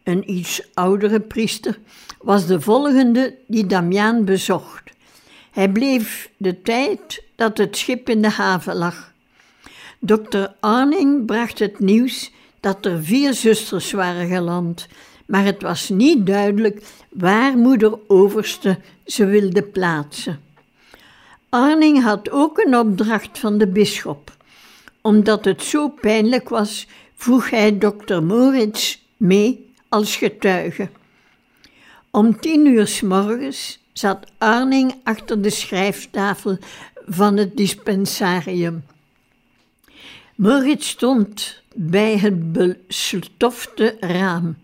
een 0.03 0.31
iets 0.31 0.63
oudere 0.75 1.21
priester, 1.21 1.79
was 2.21 2.47
de 2.47 2.61
volgende 2.61 3.35
die 3.47 3.67
Damiaan 3.67 4.25
bezocht. 4.25 4.83
Hij 5.51 5.69
bleef 5.69 6.31
de 6.37 6.63
tijd 6.63 7.23
dat 7.37 7.59
het 7.59 7.77
schip 7.77 8.09
in 8.09 8.23
de 8.23 8.31
haven 8.31 8.77
lag. 8.77 9.13
Dokter 9.99 10.55
Arning 10.61 11.27
bracht 11.27 11.59
het 11.59 11.79
nieuws 11.79 12.31
dat 12.61 12.87
er 12.87 13.05
vier 13.05 13.35
zusters 13.35 13.93
waren 13.93 14.29
geland, 14.29 14.89
maar 15.27 15.45
het 15.45 15.63
was 15.63 15.89
niet 15.89 16.27
duidelijk 16.27 16.83
waar 17.09 17.57
moeder 17.57 17.99
Overste 18.07 18.79
ze 19.07 19.27
wilde 19.27 19.63
plaatsen. 19.63 20.41
Arning 21.55 22.03
had 22.03 22.31
ook 22.31 22.59
een 22.59 22.77
opdracht 22.77 23.39
van 23.39 23.59
de 23.59 23.67
bisschop. 23.67 24.37
Omdat 25.01 25.45
het 25.45 25.63
zo 25.63 25.89
pijnlijk 25.89 26.49
was, 26.49 26.87
vroeg 27.15 27.51
hij 27.51 27.79
dokter 27.79 28.23
Moritz 28.23 28.99
mee 29.17 29.73
als 29.89 30.17
getuige. 30.17 30.89
Om 32.11 32.41
tien 32.41 32.67
uur 32.67 32.87
s 32.87 33.01
morgens 33.01 33.79
zat 33.93 34.27
Arning 34.39 34.95
achter 35.05 35.43
de 35.43 35.51
schrijftafel 35.51 36.59
van 37.07 37.37
het 37.37 37.57
dispensarium. 37.57 38.85
Moritz 40.35 40.89
stond 40.89 41.63
bij 41.75 42.19
het 42.19 42.53
bestofte 42.53 43.97
raam. 44.01 44.57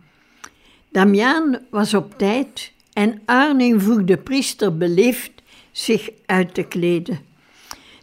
Damiaan 0.90 1.58
was 1.70 1.94
op 1.94 2.18
tijd 2.18 2.72
en 2.92 3.22
Arning 3.24 3.82
vroeg 3.82 4.04
de 4.04 4.16
priester 4.16 4.76
beleefd 4.76 5.38
zich 5.72 6.10
uit 6.26 6.54
te 6.54 6.62
kleden. 6.62 7.20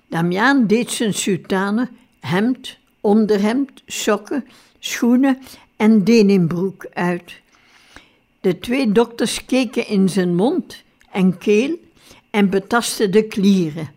Damiaan 0.07 0.67
deed 0.67 0.91
zijn 0.91 1.13
soutane, 1.13 1.89
hemd, 2.19 2.77
onderhemd, 3.01 3.83
sokken, 3.85 4.45
schoenen 4.79 5.37
en 5.75 6.03
denimbroek 6.03 6.85
uit. 6.93 7.41
De 8.41 8.59
twee 8.59 8.91
dokters 8.91 9.45
keken 9.45 9.87
in 9.87 10.09
zijn 10.09 10.35
mond 10.35 10.83
en 11.11 11.37
keel 11.37 11.79
en 12.29 12.49
betasten 12.49 13.11
de 13.11 13.23
klieren. 13.23 13.91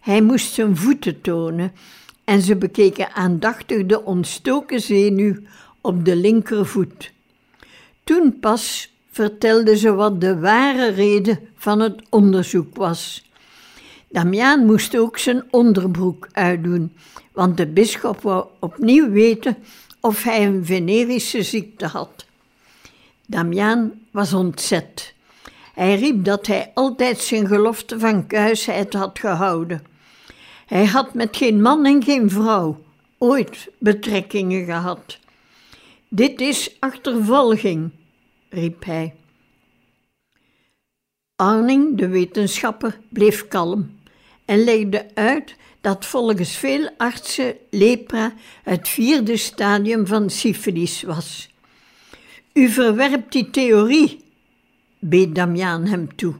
Hij 0.00 0.22
moest 0.22 0.52
zijn 0.52 0.76
voeten 0.76 1.20
tonen 1.20 1.72
en 2.24 2.42
ze 2.42 2.56
bekeken 2.56 3.12
aandachtig 3.12 3.86
de 3.86 4.04
ontstoken 4.04 4.80
zenuw 4.80 5.36
op 5.80 6.04
de 6.04 6.16
linkervoet. 6.16 7.12
Toen 8.04 8.38
pas 8.40 8.92
vertelde 9.10 9.76
ze 9.76 9.92
wat 9.94 10.20
de 10.20 10.38
ware 10.38 10.90
reden 10.90 11.38
van 11.56 11.80
het 11.80 12.02
onderzoek 12.08 12.76
was. 12.76 13.28
Damiaan 14.08 14.66
moest 14.66 14.96
ook 14.96 15.18
zijn 15.18 15.42
onderbroek 15.50 16.28
uitdoen, 16.32 16.92
want 17.32 17.56
de 17.56 17.66
bisschop 17.66 18.20
wou 18.20 18.46
opnieuw 18.58 19.10
weten 19.10 19.56
of 20.00 20.22
hij 20.22 20.46
een 20.46 20.64
venerische 20.64 21.42
ziekte 21.42 21.86
had. 21.86 22.26
Damiaan 23.26 23.92
was 24.10 24.32
ontzet. 24.32 25.14
Hij 25.74 25.96
riep 25.96 26.24
dat 26.24 26.46
hij 26.46 26.70
altijd 26.74 27.18
zijn 27.18 27.46
gelofte 27.46 27.98
van 27.98 28.26
kuisheid 28.26 28.92
had 28.92 29.18
gehouden. 29.18 29.82
Hij 30.66 30.86
had 30.86 31.14
met 31.14 31.36
geen 31.36 31.62
man 31.62 31.86
en 31.86 32.02
geen 32.02 32.30
vrouw 32.30 32.80
ooit 33.18 33.68
betrekkingen 33.78 34.64
gehad. 34.64 35.18
Dit 36.08 36.40
is 36.40 36.76
achtervolging, 36.78 37.90
riep 38.50 38.84
hij. 38.84 39.14
Arning, 41.36 41.98
de 41.98 42.08
wetenschapper, 42.08 42.98
bleef 43.08 43.48
kalm 43.48 43.98
en 44.44 44.64
legde 44.64 45.06
uit 45.14 45.56
dat 45.80 46.06
volgens 46.06 46.56
veel 46.56 46.90
artsen 46.96 47.56
lepra 47.70 48.34
het 48.62 48.88
vierde 48.88 49.36
stadium 49.36 50.06
van 50.06 50.30
syfilis 50.30 51.02
was. 51.02 51.50
U 52.52 52.68
verwerpt 52.68 53.32
die 53.32 53.50
theorie, 53.50 54.24
beet 54.98 55.34
Damiaan 55.34 55.86
hem 55.86 56.16
toe. 56.16 56.34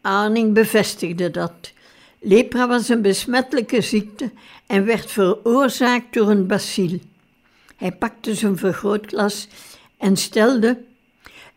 Arning 0.00 0.54
bevestigde 0.54 1.30
dat. 1.30 1.72
Lepra 2.20 2.68
was 2.68 2.88
een 2.88 3.02
besmettelijke 3.02 3.80
ziekte 3.80 4.30
en 4.66 4.84
werd 4.84 5.10
veroorzaakt 5.10 6.12
door 6.14 6.30
een 6.30 6.46
bacil. 6.46 6.98
Hij 7.76 7.92
pakte 7.92 8.34
zijn 8.34 8.56
vergrootglas 8.56 9.48
en 10.00 10.16
stelde: 10.16 10.82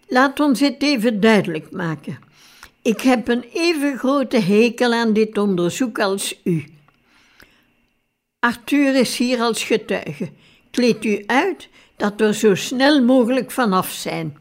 Laat 0.08 0.40
ons 0.40 0.60
dit 0.60 0.82
even 0.84 1.20
duidelijk 1.20 1.72
maken. 1.72 2.20
Ik 2.82 3.02
heb 3.02 3.28
een 3.28 3.44
even 3.54 3.98
grote 3.98 4.40
hekel 4.40 4.94
aan 4.94 5.14
dit 5.14 5.38
onderzoek 5.38 6.00
als 6.00 6.40
u. 6.44 6.66
Arthur 8.40 8.96
is 8.96 9.18
hier 9.18 9.40
als 9.40 9.64
getuige. 9.64 10.30
Kleed 10.72 11.06
u 11.06 11.24
uit 11.26 11.70
dat 11.96 12.14
we 12.18 12.34
zo 12.34 12.56
snel 12.56 13.04
mogelijk 13.04 13.52
vanaf 13.52 13.92
zijn. 13.92 14.38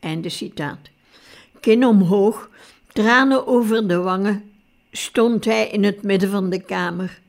Einde 0.00 0.28
citaat. 0.28 0.78
Kin 1.60 1.84
omhoog, 1.84 2.50
tranen 2.92 3.46
over 3.46 3.88
de 3.88 3.96
wangen, 3.96 4.50
stond 4.92 5.44
hij 5.44 5.68
in 5.68 5.84
het 5.84 6.02
midden 6.02 6.30
van 6.30 6.50
de 6.50 6.62
kamer. 6.62 7.20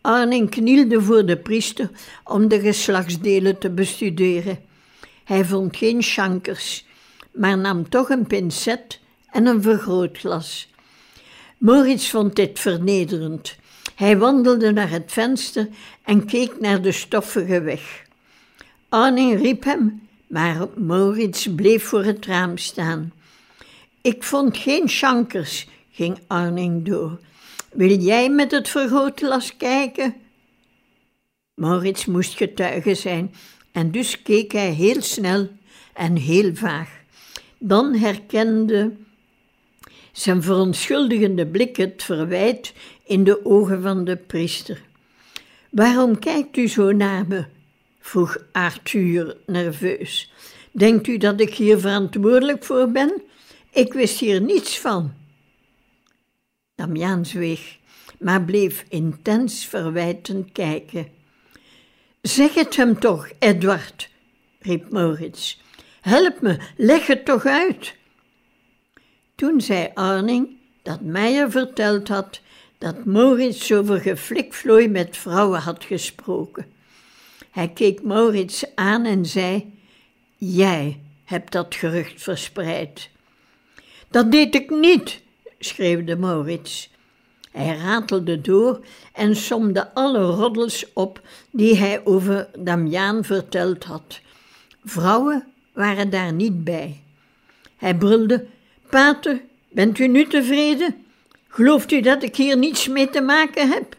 Arning 0.00 0.50
knielde 0.50 1.02
voor 1.02 1.26
de 1.26 1.36
priester 1.36 1.90
om 2.24 2.48
de 2.48 2.60
geslachtsdelen 2.60 3.58
te 3.58 3.70
bestuderen. 3.70 4.58
Hij 5.24 5.44
vond 5.44 5.76
geen 5.76 6.02
chankers, 6.02 6.84
maar 7.32 7.58
nam 7.58 7.88
toch 7.88 8.08
een 8.08 8.26
pincet 8.26 9.00
en 9.30 9.46
een 9.46 9.62
vergrootglas. 9.62 10.68
Moritz 11.58 12.10
vond 12.10 12.36
dit 12.36 12.58
vernederend. 12.58 13.56
Hij 13.94 14.18
wandelde 14.18 14.72
naar 14.72 14.90
het 14.90 15.12
venster 15.12 15.68
en 16.02 16.24
keek 16.26 16.60
naar 16.60 16.82
de 16.82 16.92
stoffige 16.92 17.60
weg. 17.60 18.02
Arning 18.88 19.40
riep 19.40 19.64
hem, 19.64 20.08
maar 20.26 20.66
Moritz 20.76 21.46
bleef 21.56 21.84
voor 21.84 22.04
het 22.04 22.26
raam 22.26 22.58
staan. 22.58 23.12
Ik 24.00 24.22
vond 24.22 24.56
geen 24.56 24.88
chankers, 24.88 25.66
ging 25.90 26.18
Arning 26.26 26.84
door. 26.84 27.20
Wil 27.72 27.98
jij 27.98 28.30
met 28.30 28.50
het 28.50 28.68
vergrootglas 28.68 29.56
kijken? 29.56 30.14
Moritz 31.54 32.04
moest 32.04 32.36
getuige 32.36 32.94
zijn 32.94 33.34
en 33.72 33.90
dus 33.90 34.22
keek 34.22 34.52
hij 34.52 34.70
heel 34.70 35.02
snel 35.02 35.48
en 35.92 36.16
heel 36.16 36.54
vaag. 36.54 37.00
Dan 37.58 37.94
herkende 37.94 38.92
zijn 40.12 40.42
verontschuldigende 40.42 41.46
blik 41.46 41.76
het 41.76 42.02
verwijt 42.02 42.72
in 43.04 43.24
de 43.24 43.44
ogen 43.44 43.82
van 43.82 44.04
de 44.04 44.16
priester. 44.16 44.82
Waarom 45.70 46.18
kijkt 46.18 46.56
u 46.56 46.68
zo 46.68 46.92
naar 46.92 47.26
me? 47.26 47.44
vroeg 48.00 48.38
Arthur 48.52 49.36
nerveus. 49.46 50.32
Denkt 50.72 51.06
u 51.06 51.16
dat 51.16 51.40
ik 51.40 51.54
hier 51.54 51.78
verantwoordelijk 51.78 52.64
voor 52.64 52.90
ben? 52.90 53.22
Ik 53.70 53.92
wist 53.92 54.18
hier 54.18 54.40
niets 54.40 54.78
van. 54.78 55.12
Damiaan 56.74 57.26
zweeg, 57.26 57.78
maar 58.18 58.42
bleef 58.42 58.84
intens 58.88 59.66
verwijtend 59.66 60.52
kijken. 60.52 61.06
Zeg 62.22 62.54
het 62.54 62.76
hem 62.76 63.00
toch, 63.00 63.28
Edward, 63.38 64.08
riep 64.58 64.90
Maurits. 64.90 65.60
Help 66.00 66.40
me, 66.40 66.58
leg 66.76 67.06
het 67.06 67.24
toch 67.24 67.46
uit. 67.46 67.94
Toen 69.34 69.60
zei 69.60 69.90
Arning 69.94 70.48
dat 70.82 71.00
Meijer 71.00 71.50
verteld 71.50 72.08
had 72.08 72.40
dat 72.78 73.04
Maurits 73.04 73.72
over 73.72 74.00
geflikvlooi 74.00 74.88
met 74.88 75.16
vrouwen 75.16 75.60
had 75.60 75.84
gesproken. 75.84 76.66
Hij 77.50 77.68
keek 77.68 78.02
Maurits 78.02 78.64
aan 78.74 79.04
en 79.04 79.26
zei: 79.26 79.78
Jij 80.36 81.00
hebt 81.24 81.52
dat 81.52 81.74
gerucht 81.74 82.22
verspreid. 82.22 83.10
Dat 84.08 84.32
deed 84.32 84.54
ik 84.54 84.70
niet, 84.70 85.22
schreeuwde 85.58 86.16
Maurits. 86.16 86.90
Hij 87.52 87.76
ratelde 87.76 88.40
door 88.40 88.80
en 89.12 89.36
somde 89.36 89.94
alle 89.94 90.20
roddels 90.20 90.86
op 90.92 91.20
die 91.50 91.76
hij 91.76 92.00
over 92.04 92.48
Damiaan 92.58 93.24
verteld 93.24 93.84
had. 93.84 94.20
Vrouwen 94.84 95.44
waren 95.72 96.10
daar 96.10 96.32
niet 96.32 96.64
bij. 96.64 97.00
Hij 97.76 97.96
brulde: 97.96 98.46
Pater, 98.90 99.40
bent 99.68 99.98
u 99.98 100.06
nu 100.06 100.26
tevreden? 100.26 100.94
Gelooft 101.48 101.92
u 101.92 102.00
dat 102.00 102.22
ik 102.22 102.36
hier 102.36 102.56
niets 102.56 102.88
mee 102.88 103.10
te 103.10 103.20
maken 103.20 103.68
heb? 103.68 103.96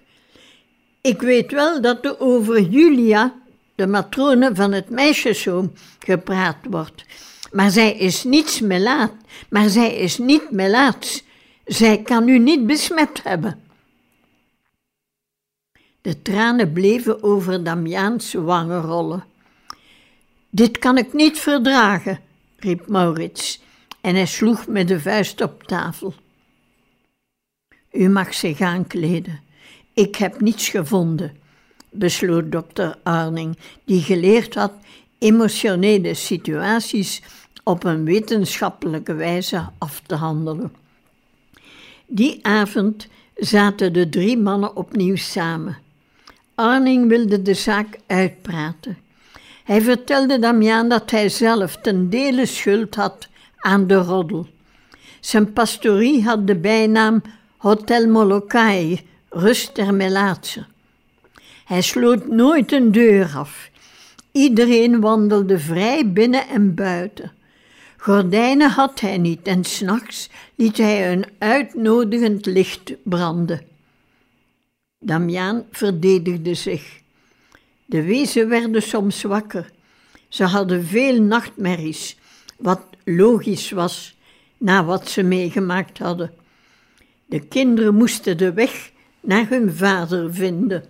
Ik 1.02 1.22
weet 1.22 1.52
wel 1.52 1.82
dat 1.82 2.06
er 2.06 2.20
over 2.20 2.62
Julia, 2.62 3.34
de 3.76 3.88
matrone 3.88 4.50
van 4.54 4.72
het 4.72 4.90
meisjeszoom, 4.90 5.72
gepraat 6.00 6.58
wordt. 6.70 7.04
Maar 7.52 7.72
zij 7.72 7.94
is 7.94 8.24
niets 8.24 8.60
melaat, 8.60 9.14
maar 9.50 9.70
zij 9.70 9.96
is 9.96 10.18
niet 10.18 10.52
melaats. 10.52 11.24
Zij 11.66 12.02
kan 12.02 12.28
u 12.28 12.40
niet 12.40 12.66
besmet 12.66 13.24
hebben. 13.24 13.62
De 16.02 16.22
tranen 16.22 16.74
bleven 16.74 17.24
over 17.24 17.64
Damiaans 17.64 18.34
wangen 18.34 18.82
rollen. 18.82 19.24
Dit 20.50 20.78
kan 20.78 20.98
ik 20.98 21.14
niet 21.14 21.40
verdragen, 21.40 22.20
riep 22.58 22.88
Maurits 22.88 23.62
en 24.02 24.16
hij 24.16 24.26
sloeg 24.26 24.68
met 24.68 24.88
de 24.88 25.00
vuist 25.00 25.42
op 25.42 25.64
tafel. 25.64 26.14
U 27.92 28.10
mag 28.10 28.34
zich 28.34 28.62
aankleden. 28.62 29.40
Ik 29.94 30.16
heb 30.16 30.42
niets 30.42 30.70
gevonden, 30.70 31.38
besloot 31.90 32.52
dokter 32.52 32.98
Arning, 33.04 33.58
die 33.86 34.02
geleerd 34.02 34.56
had 34.56 34.74
emotionele 35.18 36.14
situaties 36.14 37.22
op 37.64 37.84
een 37.84 38.06
wetenschappelijke 38.06 39.14
wijze 39.14 39.70
af 39.78 40.02
te 40.06 40.16
handelen. 40.16 40.83
Die 42.06 42.40
avond 42.46 43.08
zaten 43.36 43.94
de 43.94 44.10
drie 44.10 44.38
mannen 44.38 44.76
opnieuw 44.76 45.16
samen. 45.16 45.78
Arning 46.56 47.08
wilde 47.08 47.42
de 47.42 47.54
zaak 47.54 48.00
uitpraten. 48.08 48.98
Hij 49.64 49.82
vertelde 49.82 50.40
Damiaan 50.40 50.90
dat 50.90 51.12
hij 51.12 51.30
zelf 51.30 51.78
ten 51.78 52.10
dele 52.10 52.46
schuld 52.46 52.96
had 52.96 53.28
aan 53.58 53.88
de 53.88 53.96
roddel. 53.96 54.48
Zijn 55.20 55.54
pastorie 55.54 56.24
had 56.24 56.48
de 56.48 56.56
bijnaam 56.56 57.22
Hotel 57.58 58.08
Molokai, 58.08 59.02
rust 59.30 59.76
der 59.76 59.94
Melaatse. 59.94 60.66
Hij 61.66 61.82
sloot 61.82 62.28
nooit 62.28 62.72
een 62.72 62.92
deur 62.92 63.32
af. 63.36 63.70
Iedereen 64.32 65.00
wandelde 65.00 65.60
vrij 65.60 66.12
binnen 66.12 66.48
en 66.48 66.76
buiten. 66.76 67.32
Gordijnen 68.04 68.70
had 68.70 69.00
hij 69.00 69.18
niet 69.18 69.48
en 69.48 69.64
s'nachts 69.64 70.30
liet 70.56 70.78
hij 70.78 71.12
een 71.12 71.26
uitnodigend 71.38 72.46
licht 72.46 72.94
branden. 73.04 73.62
Damiaan 75.00 75.66
verdedigde 75.72 76.54
zich. 76.54 77.02
De 77.86 78.02
wezen 78.04 78.50
werden 78.50 78.82
soms 78.82 79.22
wakker. 79.22 79.72
Ze 80.28 80.44
hadden 80.44 80.86
veel 80.86 81.22
nachtmerries, 81.22 82.18
wat 82.58 82.82
logisch 83.04 83.72
was 83.72 84.18
na 84.58 84.86
wat 84.86 85.10
ze 85.10 85.24
meegemaakt 85.24 85.98
hadden. 85.98 86.34
De 87.26 87.40
kinderen 87.40 87.96
moesten 87.96 88.38
de 88.38 88.54
weg 88.54 88.92
naar 89.20 89.50
hun 89.50 89.74
vader 89.74 90.34
vinden. 90.34 90.84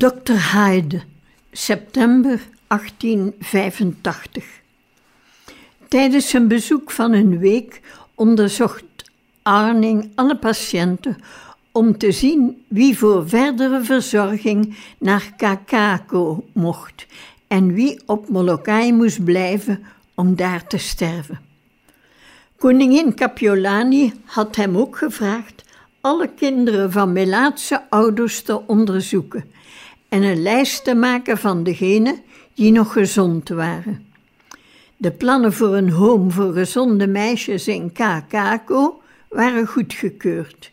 Dr. 0.00 0.38
Hyde, 0.52 1.00
september 1.52 2.40
1885. 2.66 4.44
Tijdens 5.88 6.28
zijn 6.28 6.48
bezoek 6.48 6.90
van 6.90 7.12
een 7.12 7.38
week 7.38 7.80
onderzocht 8.14 8.84
Arning 9.42 10.10
alle 10.14 10.36
patiënten 10.36 11.16
om 11.72 11.98
te 11.98 12.12
zien 12.12 12.64
wie 12.68 12.98
voor 12.98 13.28
verdere 13.28 13.84
verzorging 13.84 14.76
naar 14.98 15.32
Kakako 15.36 16.44
mocht 16.52 17.06
en 17.46 17.72
wie 17.74 18.00
op 18.06 18.28
Molokai 18.28 18.92
moest 18.92 19.24
blijven 19.24 19.84
om 20.14 20.36
daar 20.36 20.66
te 20.66 20.78
sterven. 20.78 21.40
Koningin 22.56 23.14
Kapiolani 23.14 24.12
had 24.24 24.56
hem 24.56 24.76
ook 24.76 24.96
gevraagd 24.96 25.64
alle 26.00 26.28
kinderen 26.28 26.92
van 26.92 27.12
Melaatse 27.12 27.82
ouders 27.90 28.42
te 28.42 28.66
onderzoeken 28.66 29.58
en 30.10 30.22
een 30.22 30.42
lijst 30.42 30.84
te 30.84 30.94
maken 30.94 31.38
van 31.38 31.62
degenen 31.62 32.22
die 32.54 32.72
nog 32.72 32.92
gezond 32.92 33.48
waren. 33.48 34.06
De 34.96 35.10
plannen 35.10 35.52
voor 35.52 35.74
een 35.74 35.90
home 35.90 36.30
voor 36.30 36.52
gezonde 36.52 37.06
meisjes 37.06 37.68
in 37.68 37.92
Kakako 37.92 39.02
waren 39.28 39.66
goedgekeurd. 39.66 40.70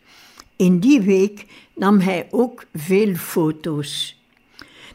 In 0.55 0.79
die 0.79 1.01
week 1.01 1.45
nam 1.75 1.99
hij 1.99 2.27
ook 2.31 2.63
veel 2.73 3.15
foto's. 3.15 4.21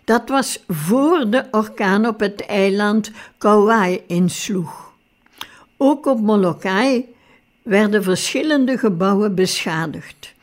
Dat 0.05 0.28
was 0.28 0.64
voor 0.68 1.31
de 1.31 1.44
orkaan 1.50 2.07
op 2.07 2.20
het 2.20 2.46
eiland 2.46 3.11
Kauai 3.38 4.02
insloeg. 4.07 4.92
Ook 5.76 6.07
op 6.07 6.20
Molokai 6.20 7.14
werden 7.62 8.02
verschillende 8.02 8.78
gebouwen 8.78 9.35
beschadigd. 9.35 10.35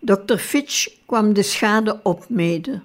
Dr. 0.00 0.36
Fitch 0.36 0.88
kwam 1.06 1.32
de 1.32 1.42
schade 1.42 2.00
opmeten. 2.02 2.82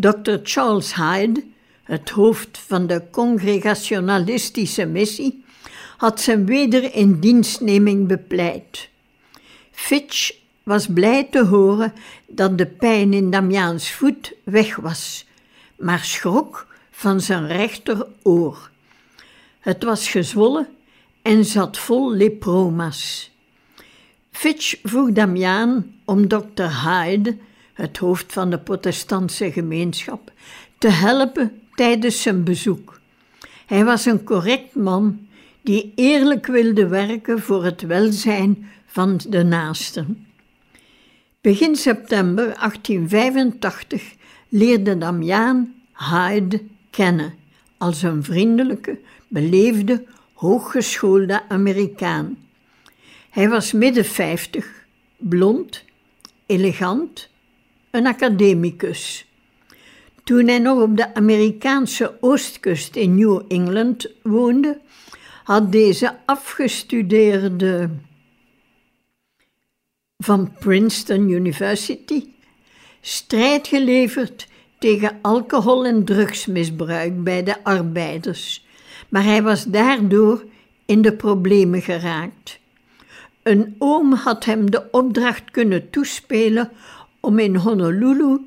Dr. 0.00 0.36
Charles 0.42 0.94
Hyde, 0.94 1.44
het 1.82 2.10
hoofd 2.10 2.58
van 2.58 2.86
de 2.86 3.02
Congregationalistische 3.10 4.86
missie, 4.86 5.44
had 5.96 6.20
zijn 6.20 6.46
wederindienstneming 6.46 8.06
bepleit. 8.06 8.88
Fitch 9.70 10.32
was 10.62 10.86
blij 10.86 11.24
te 11.24 11.44
horen 11.44 11.92
dat 12.26 12.58
de 12.58 12.66
pijn 12.66 13.12
in 13.12 13.30
Damiaans 13.30 13.90
voet 13.90 14.32
weg 14.44 14.76
was, 14.76 15.26
maar 15.76 16.04
schrok 16.04 16.66
van 16.90 17.20
zijn 17.20 17.46
rechteroor. 17.46 18.70
Het 19.60 19.84
was 19.84 20.08
gezwollen 20.08 20.68
en 21.22 21.44
zat 21.44 21.78
vol 21.78 22.12
lepromas. 22.12 23.30
Fitch 24.30 24.74
vroeg 24.82 25.12
Damiaan 25.12 25.94
om 26.04 26.28
dokter 26.28 26.82
Hyde, 26.84 27.36
het 27.80 27.98
hoofd 27.98 28.32
van 28.32 28.50
de 28.50 28.58
protestantse 28.58 29.52
gemeenschap, 29.52 30.32
te 30.78 30.88
helpen 30.88 31.60
tijdens 31.74 32.22
zijn 32.22 32.44
bezoek. 32.44 33.00
Hij 33.66 33.84
was 33.84 34.04
een 34.04 34.24
correct 34.24 34.74
man 34.74 35.26
die 35.62 35.92
eerlijk 35.94 36.46
wilde 36.46 36.86
werken 36.86 37.40
voor 37.40 37.64
het 37.64 37.82
welzijn 37.82 38.70
van 38.86 39.20
de 39.28 39.42
naasten. 39.42 40.26
Begin 41.40 41.76
september 41.76 42.44
1885 42.44 44.14
leerde 44.48 44.98
Damiaan 44.98 45.74
Hyde 45.92 46.62
kennen 46.90 47.34
als 47.78 48.02
een 48.02 48.24
vriendelijke, 48.24 48.98
beleefde, 49.28 50.04
hooggeschoolde 50.34 51.42
Amerikaan. 51.48 52.38
Hij 53.30 53.48
was 53.48 53.72
midden 53.72 54.04
vijftig, 54.04 54.84
blond, 55.16 55.84
elegant, 56.46 57.29
een 57.90 58.06
academicus. 58.06 59.26
Toen 60.24 60.48
hij 60.48 60.58
nog 60.58 60.82
op 60.82 60.96
de 60.96 61.14
Amerikaanse 61.14 62.16
oostkust 62.20 62.96
in 62.96 63.14
New 63.14 63.42
England 63.48 64.06
woonde, 64.22 64.80
had 65.44 65.72
deze 65.72 66.16
afgestudeerde 66.26 67.90
van 70.18 70.52
Princeton 70.58 71.28
University 71.28 72.24
strijd 73.00 73.68
geleverd 73.68 74.48
tegen 74.78 75.18
alcohol- 75.22 75.86
en 75.86 76.04
drugsmisbruik 76.04 77.24
bij 77.24 77.42
de 77.42 77.64
arbeiders, 77.64 78.66
maar 79.08 79.24
hij 79.24 79.42
was 79.42 79.64
daardoor 79.64 80.44
in 80.86 81.02
de 81.02 81.12
problemen 81.12 81.82
geraakt. 81.82 82.58
Een 83.42 83.74
oom 83.78 84.12
had 84.12 84.44
hem 84.44 84.70
de 84.70 84.90
opdracht 84.90 85.50
kunnen 85.50 85.90
toespelen 85.90 86.70
om 87.20 87.38
in 87.38 87.56
Honolulu 87.56 88.38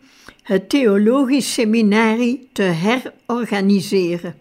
het 0.43 0.69
theologisch 0.69 1.53
seminarie 1.53 2.47
te 2.51 2.61
herorganiseren. 2.61 4.35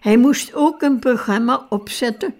Hij 0.00 0.16
moest 0.16 0.54
ook 0.54 0.82
een 0.82 0.98
programma 0.98 1.66
opzetten 1.68 2.34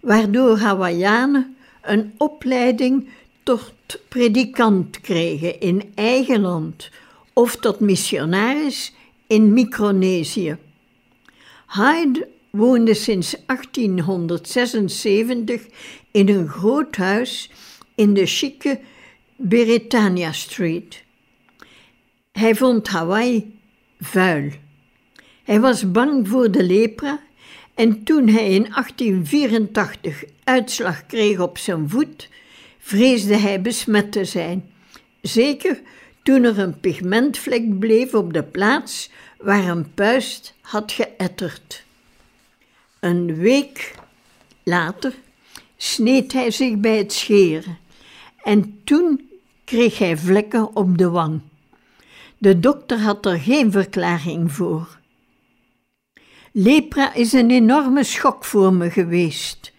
waardoor 0.00 0.58
Hawaïanen 0.58 1.56
een 1.82 2.12
opleiding 2.16 3.08
tot 3.42 3.72
predikant 4.08 5.00
kregen 5.00 5.60
in 5.60 5.92
eigen 5.94 6.40
land 6.40 6.90
of 7.32 7.56
tot 7.56 7.80
missionaris 7.80 8.94
in 9.26 9.52
Micronesië. 9.52 10.56
Hyde 11.66 12.28
woonde 12.50 12.94
sinds 12.94 13.36
1876 13.46 15.62
in 16.10 16.28
een 16.28 16.48
groot 16.48 16.96
huis 16.96 17.50
in 17.94 18.14
de 18.14 18.26
chique 18.26 18.80
Beretania 19.46 20.32
Street. 20.32 21.02
Hij 22.32 22.54
vond 22.54 22.88
Hawaii 22.88 23.58
vuil. 24.00 24.50
Hij 25.44 25.60
was 25.60 25.90
bang 25.90 26.28
voor 26.28 26.50
de 26.50 26.62
lepra 26.62 27.20
en 27.74 28.04
toen 28.04 28.28
hij 28.28 28.50
in 28.50 28.62
1884 28.62 30.24
uitslag 30.44 31.06
kreeg 31.06 31.38
op 31.40 31.58
zijn 31.58 31.88
voet, 31.88 32.28
vreesde 32.78 33.36
hij 33.36 33.60
besmet 33.60 34.12
te 34.12 34.24
zijn. 34.24 34.70
Zeker 35.20 35.80
toen 36.22 36.44
er 36.44 36.58
een 36.58 36.80
pigmentvlek 36.80 37.78
bleef 37.78 38.14
op 38.14 38.32
de 38.32 38.42
plaats 38.42 39.10
waar 39.38 39.68
een 39.68 39.94
puist 39.94 40.54
had 40.60 40.92
geëtterd. 40.92 41.84
Een 43.00 43.36
week 43.36 43.94
later 44.62 45.14
sneed 45.76 46.32
hij 46.32 46.50
zich 46.50 46.76
bij 46.76 46.96
het 46.96 47.12
scheren 47.12 47.78
en 48.42 48.80
toen 48.84 49.32
kreeg 49.74 49.98
hij 49.98 50.16
vlekken 50.16 50.76
op 50.76 50.98
de 50.98 51.10
wang. 51.10 51.40
De 52.38 52.60
dokter 52.60 52.98
had 52.98 53.26
er 53.26 53.38
geen 53.38 53.72
verklaring 53.72 54.52
voor. 54.52 54.98
Lepra 56.52 57.14
is 57.14 57.32
een 57.32 57.50
enorme 57.50 58.04
schok 58.04 58.44
voor 58.44 58.72
me 58.72 58.90
geweest. 58.90 59.72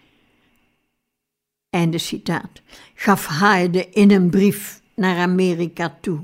Einde 1.70 1.98
citaat. 1.98 2.62
Gaf 2.94 3.26
Haide 3.26 3.88
in 3.90 4.10
een 4.10 4.30
brief 4.30 4.80
naar 4.94 5.16
Amerika 5.16 5.96
toe. 6.00 6.20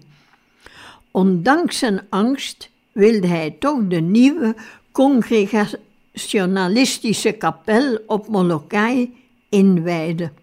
Ondanks 1.11 1.79
zijn 1.79 2.01
angst 2.09 2.71
wilde 2.93 3.27
hij 3.27 3.51
toch 3.51 3.87
de 3.87 4.01
nieuwe 4.01 4.57
congregationalistische 4.93 7.33
kapel 7.33 7.99
op 8.07 8.29
Molokai 8.29 9.15
inwijden. 9.49 10.42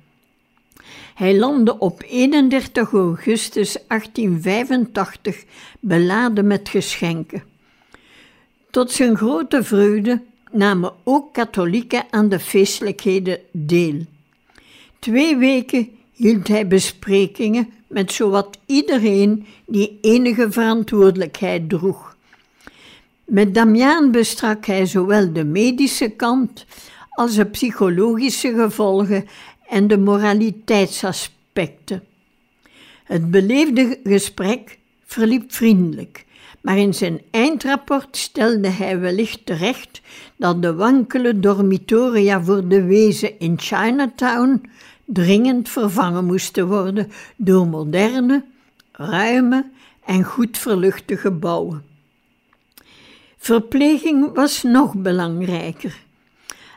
Hij 1.19 1.37
landde 1.37 1.77
op 1.77 2.03
31 2.07 2.91
augustus 2.91 3.77
1885 3.87 5.43
beladen 5.79 6.47
met 6.47 6.69
geschenken. 6.69 7.43
Tot 8.69 8.91
zijn 8.91 9.17
grote 9.17 9.63
vreugde 9.63 10.21
namen 10.51 10.93
ook 11.03 11.33
katholieken 11.33 12.03
aan 12.09 12.29
de 12.29 12.39
feestelijkheden 12.39 13.39
deel. 13.51 14.05
Twee 14.99 15.37
weken 15.37 15.89
hield 16.11 16.47
hij 16.47 16.67
besprekingen 16.67 17.69
met 17.87 18.11
zowat 18.11 18.57
iedereen 18.65 19.45
die 19.65 19.97
enige 20.01 20.51
verantwoordelijkheid 20.51 21.69
droeg. 21.69 22.15
Met 23.25 23.53
Damiaan 23.53 24.11
bestrak 24.11 24.65
hij 24.65 24.85
zowel 24.85 25.33
de 25.33 25.45
medische 25.45 26.09
kant 26.09 26.65
als 27.19 27.35
de 27.35 27.45
psychologische 27.45 28.53
gevolgen 28.53 29.27
en 29.69 29.87
de 29.87 29.97
moraliteitsaspecten. 29.97 32.03
Het 33.03 33.31
beleefde 33.31 33.99
gesprek 34.03 34.77
verliep 35.05 35.53
vriendelijk, 35.53 36.25
maar 36.61 36.77
in 36.77 36.93
zijn 36.93 37.21
eindrapport 37.31 38.17
stelde 38.17 38.67
hij 38.67 38.99
wellicht 38.99 39.45
terecht 39.45 40.01
dat 40.35 40.61
de 40.61 40.73
wankele 40.73 41.39
dormitoria 41.39 42.43
voor 42.43 42.67
de 42.67 42.83
wezen 42.83 43.39
in 43.39 43.59
Chinatown 43.59 44.61
dringend 45.05 45.69
vervangen 45.69 46.25
moesten 46.25 46.67
worden 46.67 47.11
door 47.35 47.67
moderne, 47.67 48.45
ruime 48.91 49.69
en 50.05 50.23
goed 50.23 50.57
verluchte 50.57 51.17
gebouwen. 51.17 51.83
Verpleging 53.37 54.33
was 54.33 54.63
nog 54.63 54.95
belangrijker, 54.95 55.97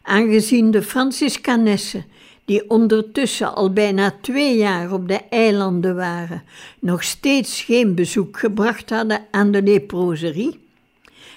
aangezien 0.02 0.70
de 0.70 0.82
Franciscanessen 0.82 2.04
die 2.44 2.70
ondertussen 2.70 3.54
al 3.54 3.72
bijna 3.72 4.14
twee 4.20 4.56
jaar 4.56 4.92
op 4.92 5.08
de 5.08 5.20
eilanden 5.30 5.96
waren, 5.96 6.42
nog 6.78 7.02
steeds 7.02 7.62
geen 7.62 7.94
bezoek 7.94 8.38
gebracht 8.38 8.90
hadden 8.90 9.26
aan 9.30 9.50
de 9.50 9.62
leproserie, 9.62 10.60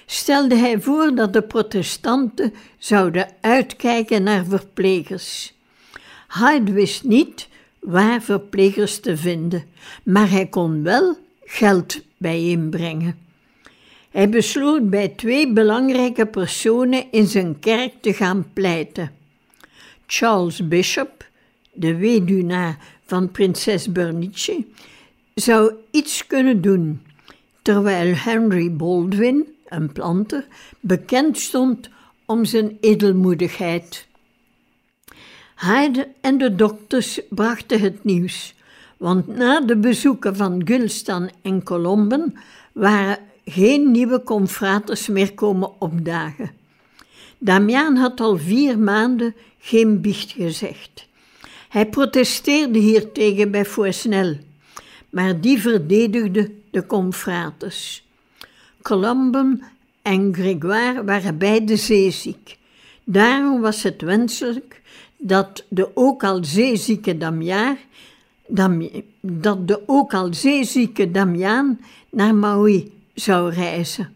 stelde 0.06 0.54
hij 0.54 0.80
voor 0.80 1.14
dat 1.14 1.32
de 1.32 1.42
protestanten 1.42 2.54
zouden 2.78 3.28
uitkijken 3.40 4.22
naar 4.22 4.44
verplegers. 4.44 5.54
Hyde 6.28 6.72
wist 6.72 7.04
niet 7.04 7.48
waar 7.80 8.22
verplegers 8.22 9.00
te 9.00 9.16
vinden, 9.16 9.64
maar 10.02 10.30
hij 10.30 10.46
kon 10.46 10.82
wel 10.82 11.16
geld 11.44 12.00
bijeenbrengen. 12.16 13.18
Hij 14.10 14.28
besloot 14.28 14.90
bij 14.90 15.08
twee 15.08 15.52
belangrijke 15.52 16.26
personen 16.26 17.04
in 17.10 17.26
zijn 17.26 17.58
kerk 17.58 17.92
te 18.00 18.12
gaan 18.12 18.46
pleiten. 18.52 19.15
Charles 20.06 20.68
Bishop, 20.68 21.24
de 21.72 21.96
weduwnaar 21.96 22.78
van 23.04 23.30
prinses 23.30 23.92
Bernice, 23.92 24.64
zou 25.34 25.72
iets 25.90 26.26
kunnen 26.26 26.60
doen, 26.60 27.02
terwijl 27.62 28.14
Henry 28.14 28.72
Baldwin, 28.72 29.46
een 29.68 29.92
planter, 29.92 30.46
bekend 30.80 31.38
stond 31.38 31.88
om 32.24 32.44
zijn 32.44 32.76
edelmoedigheid. 32.80 34.06
Hyde 35.56 36.08
en 36.20 36.38
de 36.38 36.54
dokters 36.54 37.20
brachten 37.28 37.80
het 37.80 38.04
nieuws, 38.04 38.54
want 38.96 39.26
na 39.26 39.60
de 39.60 39.76
bezoeken 39.76 40.36
van 40.36 40.62
Gulstan 40.64 41.30
en 41.42 41.62
Colomben 41.62 42.34
waren 42.72 43.18
geen 43.44 43.90
nieuwe 43.90 44.22
confraters 44.22 45.06
meer 45.06 45.34
komen 45.34 45.80
opdagen. 45.80 46.50
Damiaan 47.38 47.96
had 47.96 48.20
al 48.20 48.36
vier 48.36 48.78
maanden 48.78 49.34
geen 49.58 50.00
biecht 50.00 50.30
gezegd. 50.30 51.06
Hij 51.68 51.86
protesteerde 51.86 52.78
hiertegen 52.78 53.50
bij 53.50 53.64
Fouesnel, 53.64 54.36
maar 55.10 55.40
die 55.40 55.60
verdedigde 55.60 56.50
de 56.70 56.86
confraters. 56.86 58.04
Colomben 58.82 59.62
en 60.02 60.34
Grégoire 60.34 61.04
waren 61.04 61.38
beide 61.38 61.76
zeeziek. 61.76 62.58
Daarom 63.04 63.60
was 63.60 63.82
het 63.82 64.02
wenselijk 64.02 64.80
dat 65.18 65.64
de 65.68 65.90
ook 65.94 66.24
al 66.24 66.44
zeezieke 66.44 67.18
Damiaan, 67.18 67.78
dat 69.20 69.68
de 69.68 69.82
ook 69.86 70.14
al 70.14 70.34
zeezieke 70.34 71.10
Damiaan 71.10 71.80
naar 72.10 72.34
Maui 72.34 72.92
zou 73.14 73.52
reizen. 73.52 74.14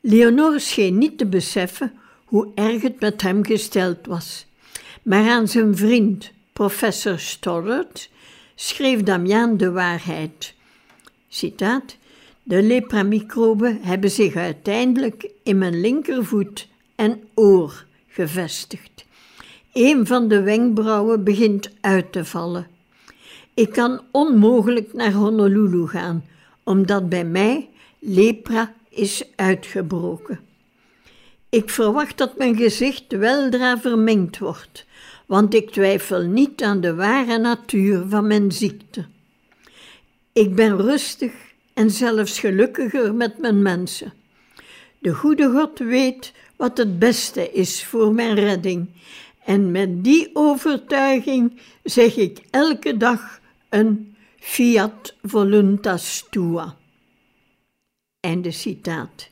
Leonore 0.00 0.58
scheen 0.58 0.98
niet 0.98 1.18
te 1.18 1.26
beseffen 1.26 1.92
hoe 2.28 2.48
erg 2.54 2.82
het 2.82 3.00
met 3.00 3.22
hem 3.22 3.44
gesteld 3.44 4.06
was. 4.06 4.46
Maar 5.02 5.28
aan 5.28 5.48
zijn 5.48 5.76
vriend, 5.76 6.30
professor 6.52 7.18
Stoddard, 7.18 8.10
schreef 8.54 9.02
Damiaan 9.02 9.56
de 9.56 9.70
waarheid. 9.70 10.54
Citaat: 11.28 11.96
De 12.42 12.62
lepramicroben 12.62 13.78
hebben 13.82 14.10
zich 14.10 14.36
uiteindelijk 14.36 15.30
in 15.42 15.58
mijn 15.58 15.80
linkervoet 15.80 16.68
en 16.94 17.20
oor 17.34 17.84
gevestigd. 18.08 19.06
Een 19.72 20.06
van 20.06 20.28
de 20.28 20.42
wenkbrauwen 20.42 21.24
begint 21.24 21.70
uit 21.80 22.12
te 22.12 22.24
vallen. 22.24 22.66
Ik 23.54 23.72
kan 23.72 24.00
onmogelijk 24.10 24.92
naar 24.92 25.12
Honolulu 25.12 25.86
gaan, 25.86 26.24
omdat 26.62 27.08
bij 27.08 27.24
mij 27.24 27.68
lepra 27.98 28.74
is 28.88 29.24
uitgebroken. 29.36 30.47
Ik 31.50 31.70
verwacht 31.70 32.18
dat 32.18 32.36
mijn 32.36 32.56
gezicht 32.56 33.12
weldra 33.12 33.78
vermengd 33.78 34.38
wordt, 34.38 34.86
want 35.26 35.54
ik 35.54 35.70
twijfel 35.70 36.22
niet 36.22 36.62
aan 36.62 36.80
de 36.80 36.94
ware 36.94 37.38
natuur 37.38 38.04
van 38.08 38.26
mijn 38.26 38.52
ziekte. 38.52 39.06
Ik 40.32 40.54
ben 40.54 40.76
rustig 40.76 41.32
en 41.74 41.90
zelfs 41.90 42.38
gelukkiger 42.38 43.14
met 43.14 43.38
mijn 43.38 43.62
mensen. 43.62 44.12
De 44.98 45.14
goede 45.14 45.50
God 45.50 45.78
weet 45.78 46.32
wat 46.56 46.78
het 46.78 46.98
beste 46.98 47.52
is 47.52 47.84
voor 47.84 48.12
mijn 48.12 48.34
redding, 48.34 48.88
en 49.44 49.70
met 49.70 50.04
die 50.04 50.30
overtuiging 50.32 51.60
zeg 51.82 52.16
ik 52.16 52.38
elke 52.50 52.96
dag 52.96 53.40
een 53.68 54.16
fiat 54.36 55.14
voluntas 55.22 56.26
tua. 56.30 56.76
Einde 58.20 58.50
citaat. 58.50 59.30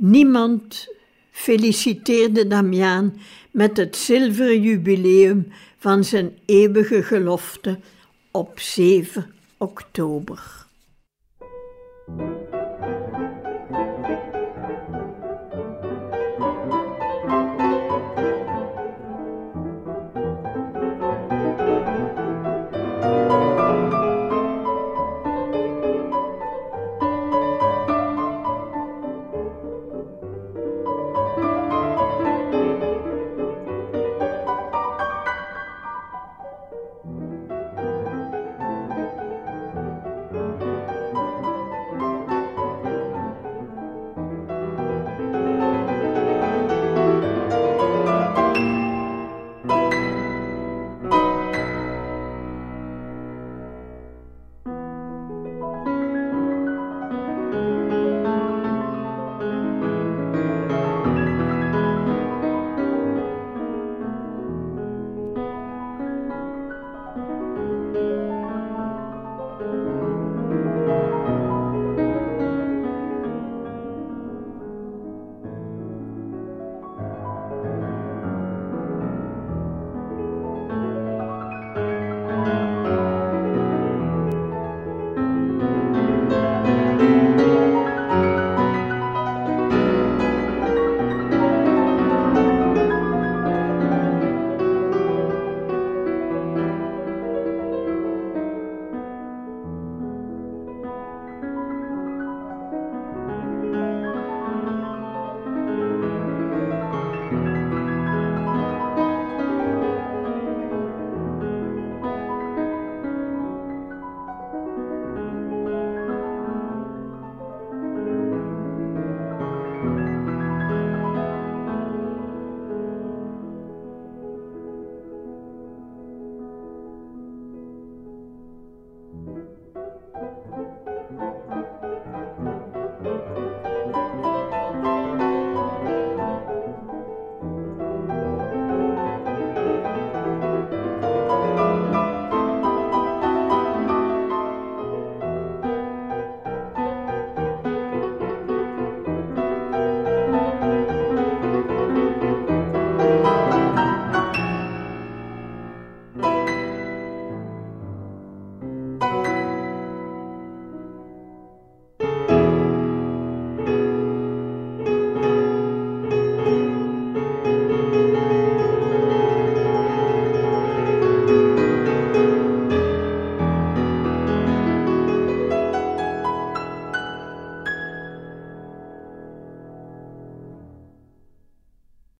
Niemand 0.00 0.94
feliciteerde 1.30 2.46
Damiaan 2.46 3.20
met 3.50 3.76
het 3.76 3.96
zilveren 3.96 4.62
jubileum 4.62 5.52
van 5.78 6.04
zijn 6.04 6.38
eeuwige 6.46 7.02
gelofte 7.02 7.78
op 8.30 8.58
7 8.58 9.34
oktober. 9.56 10.66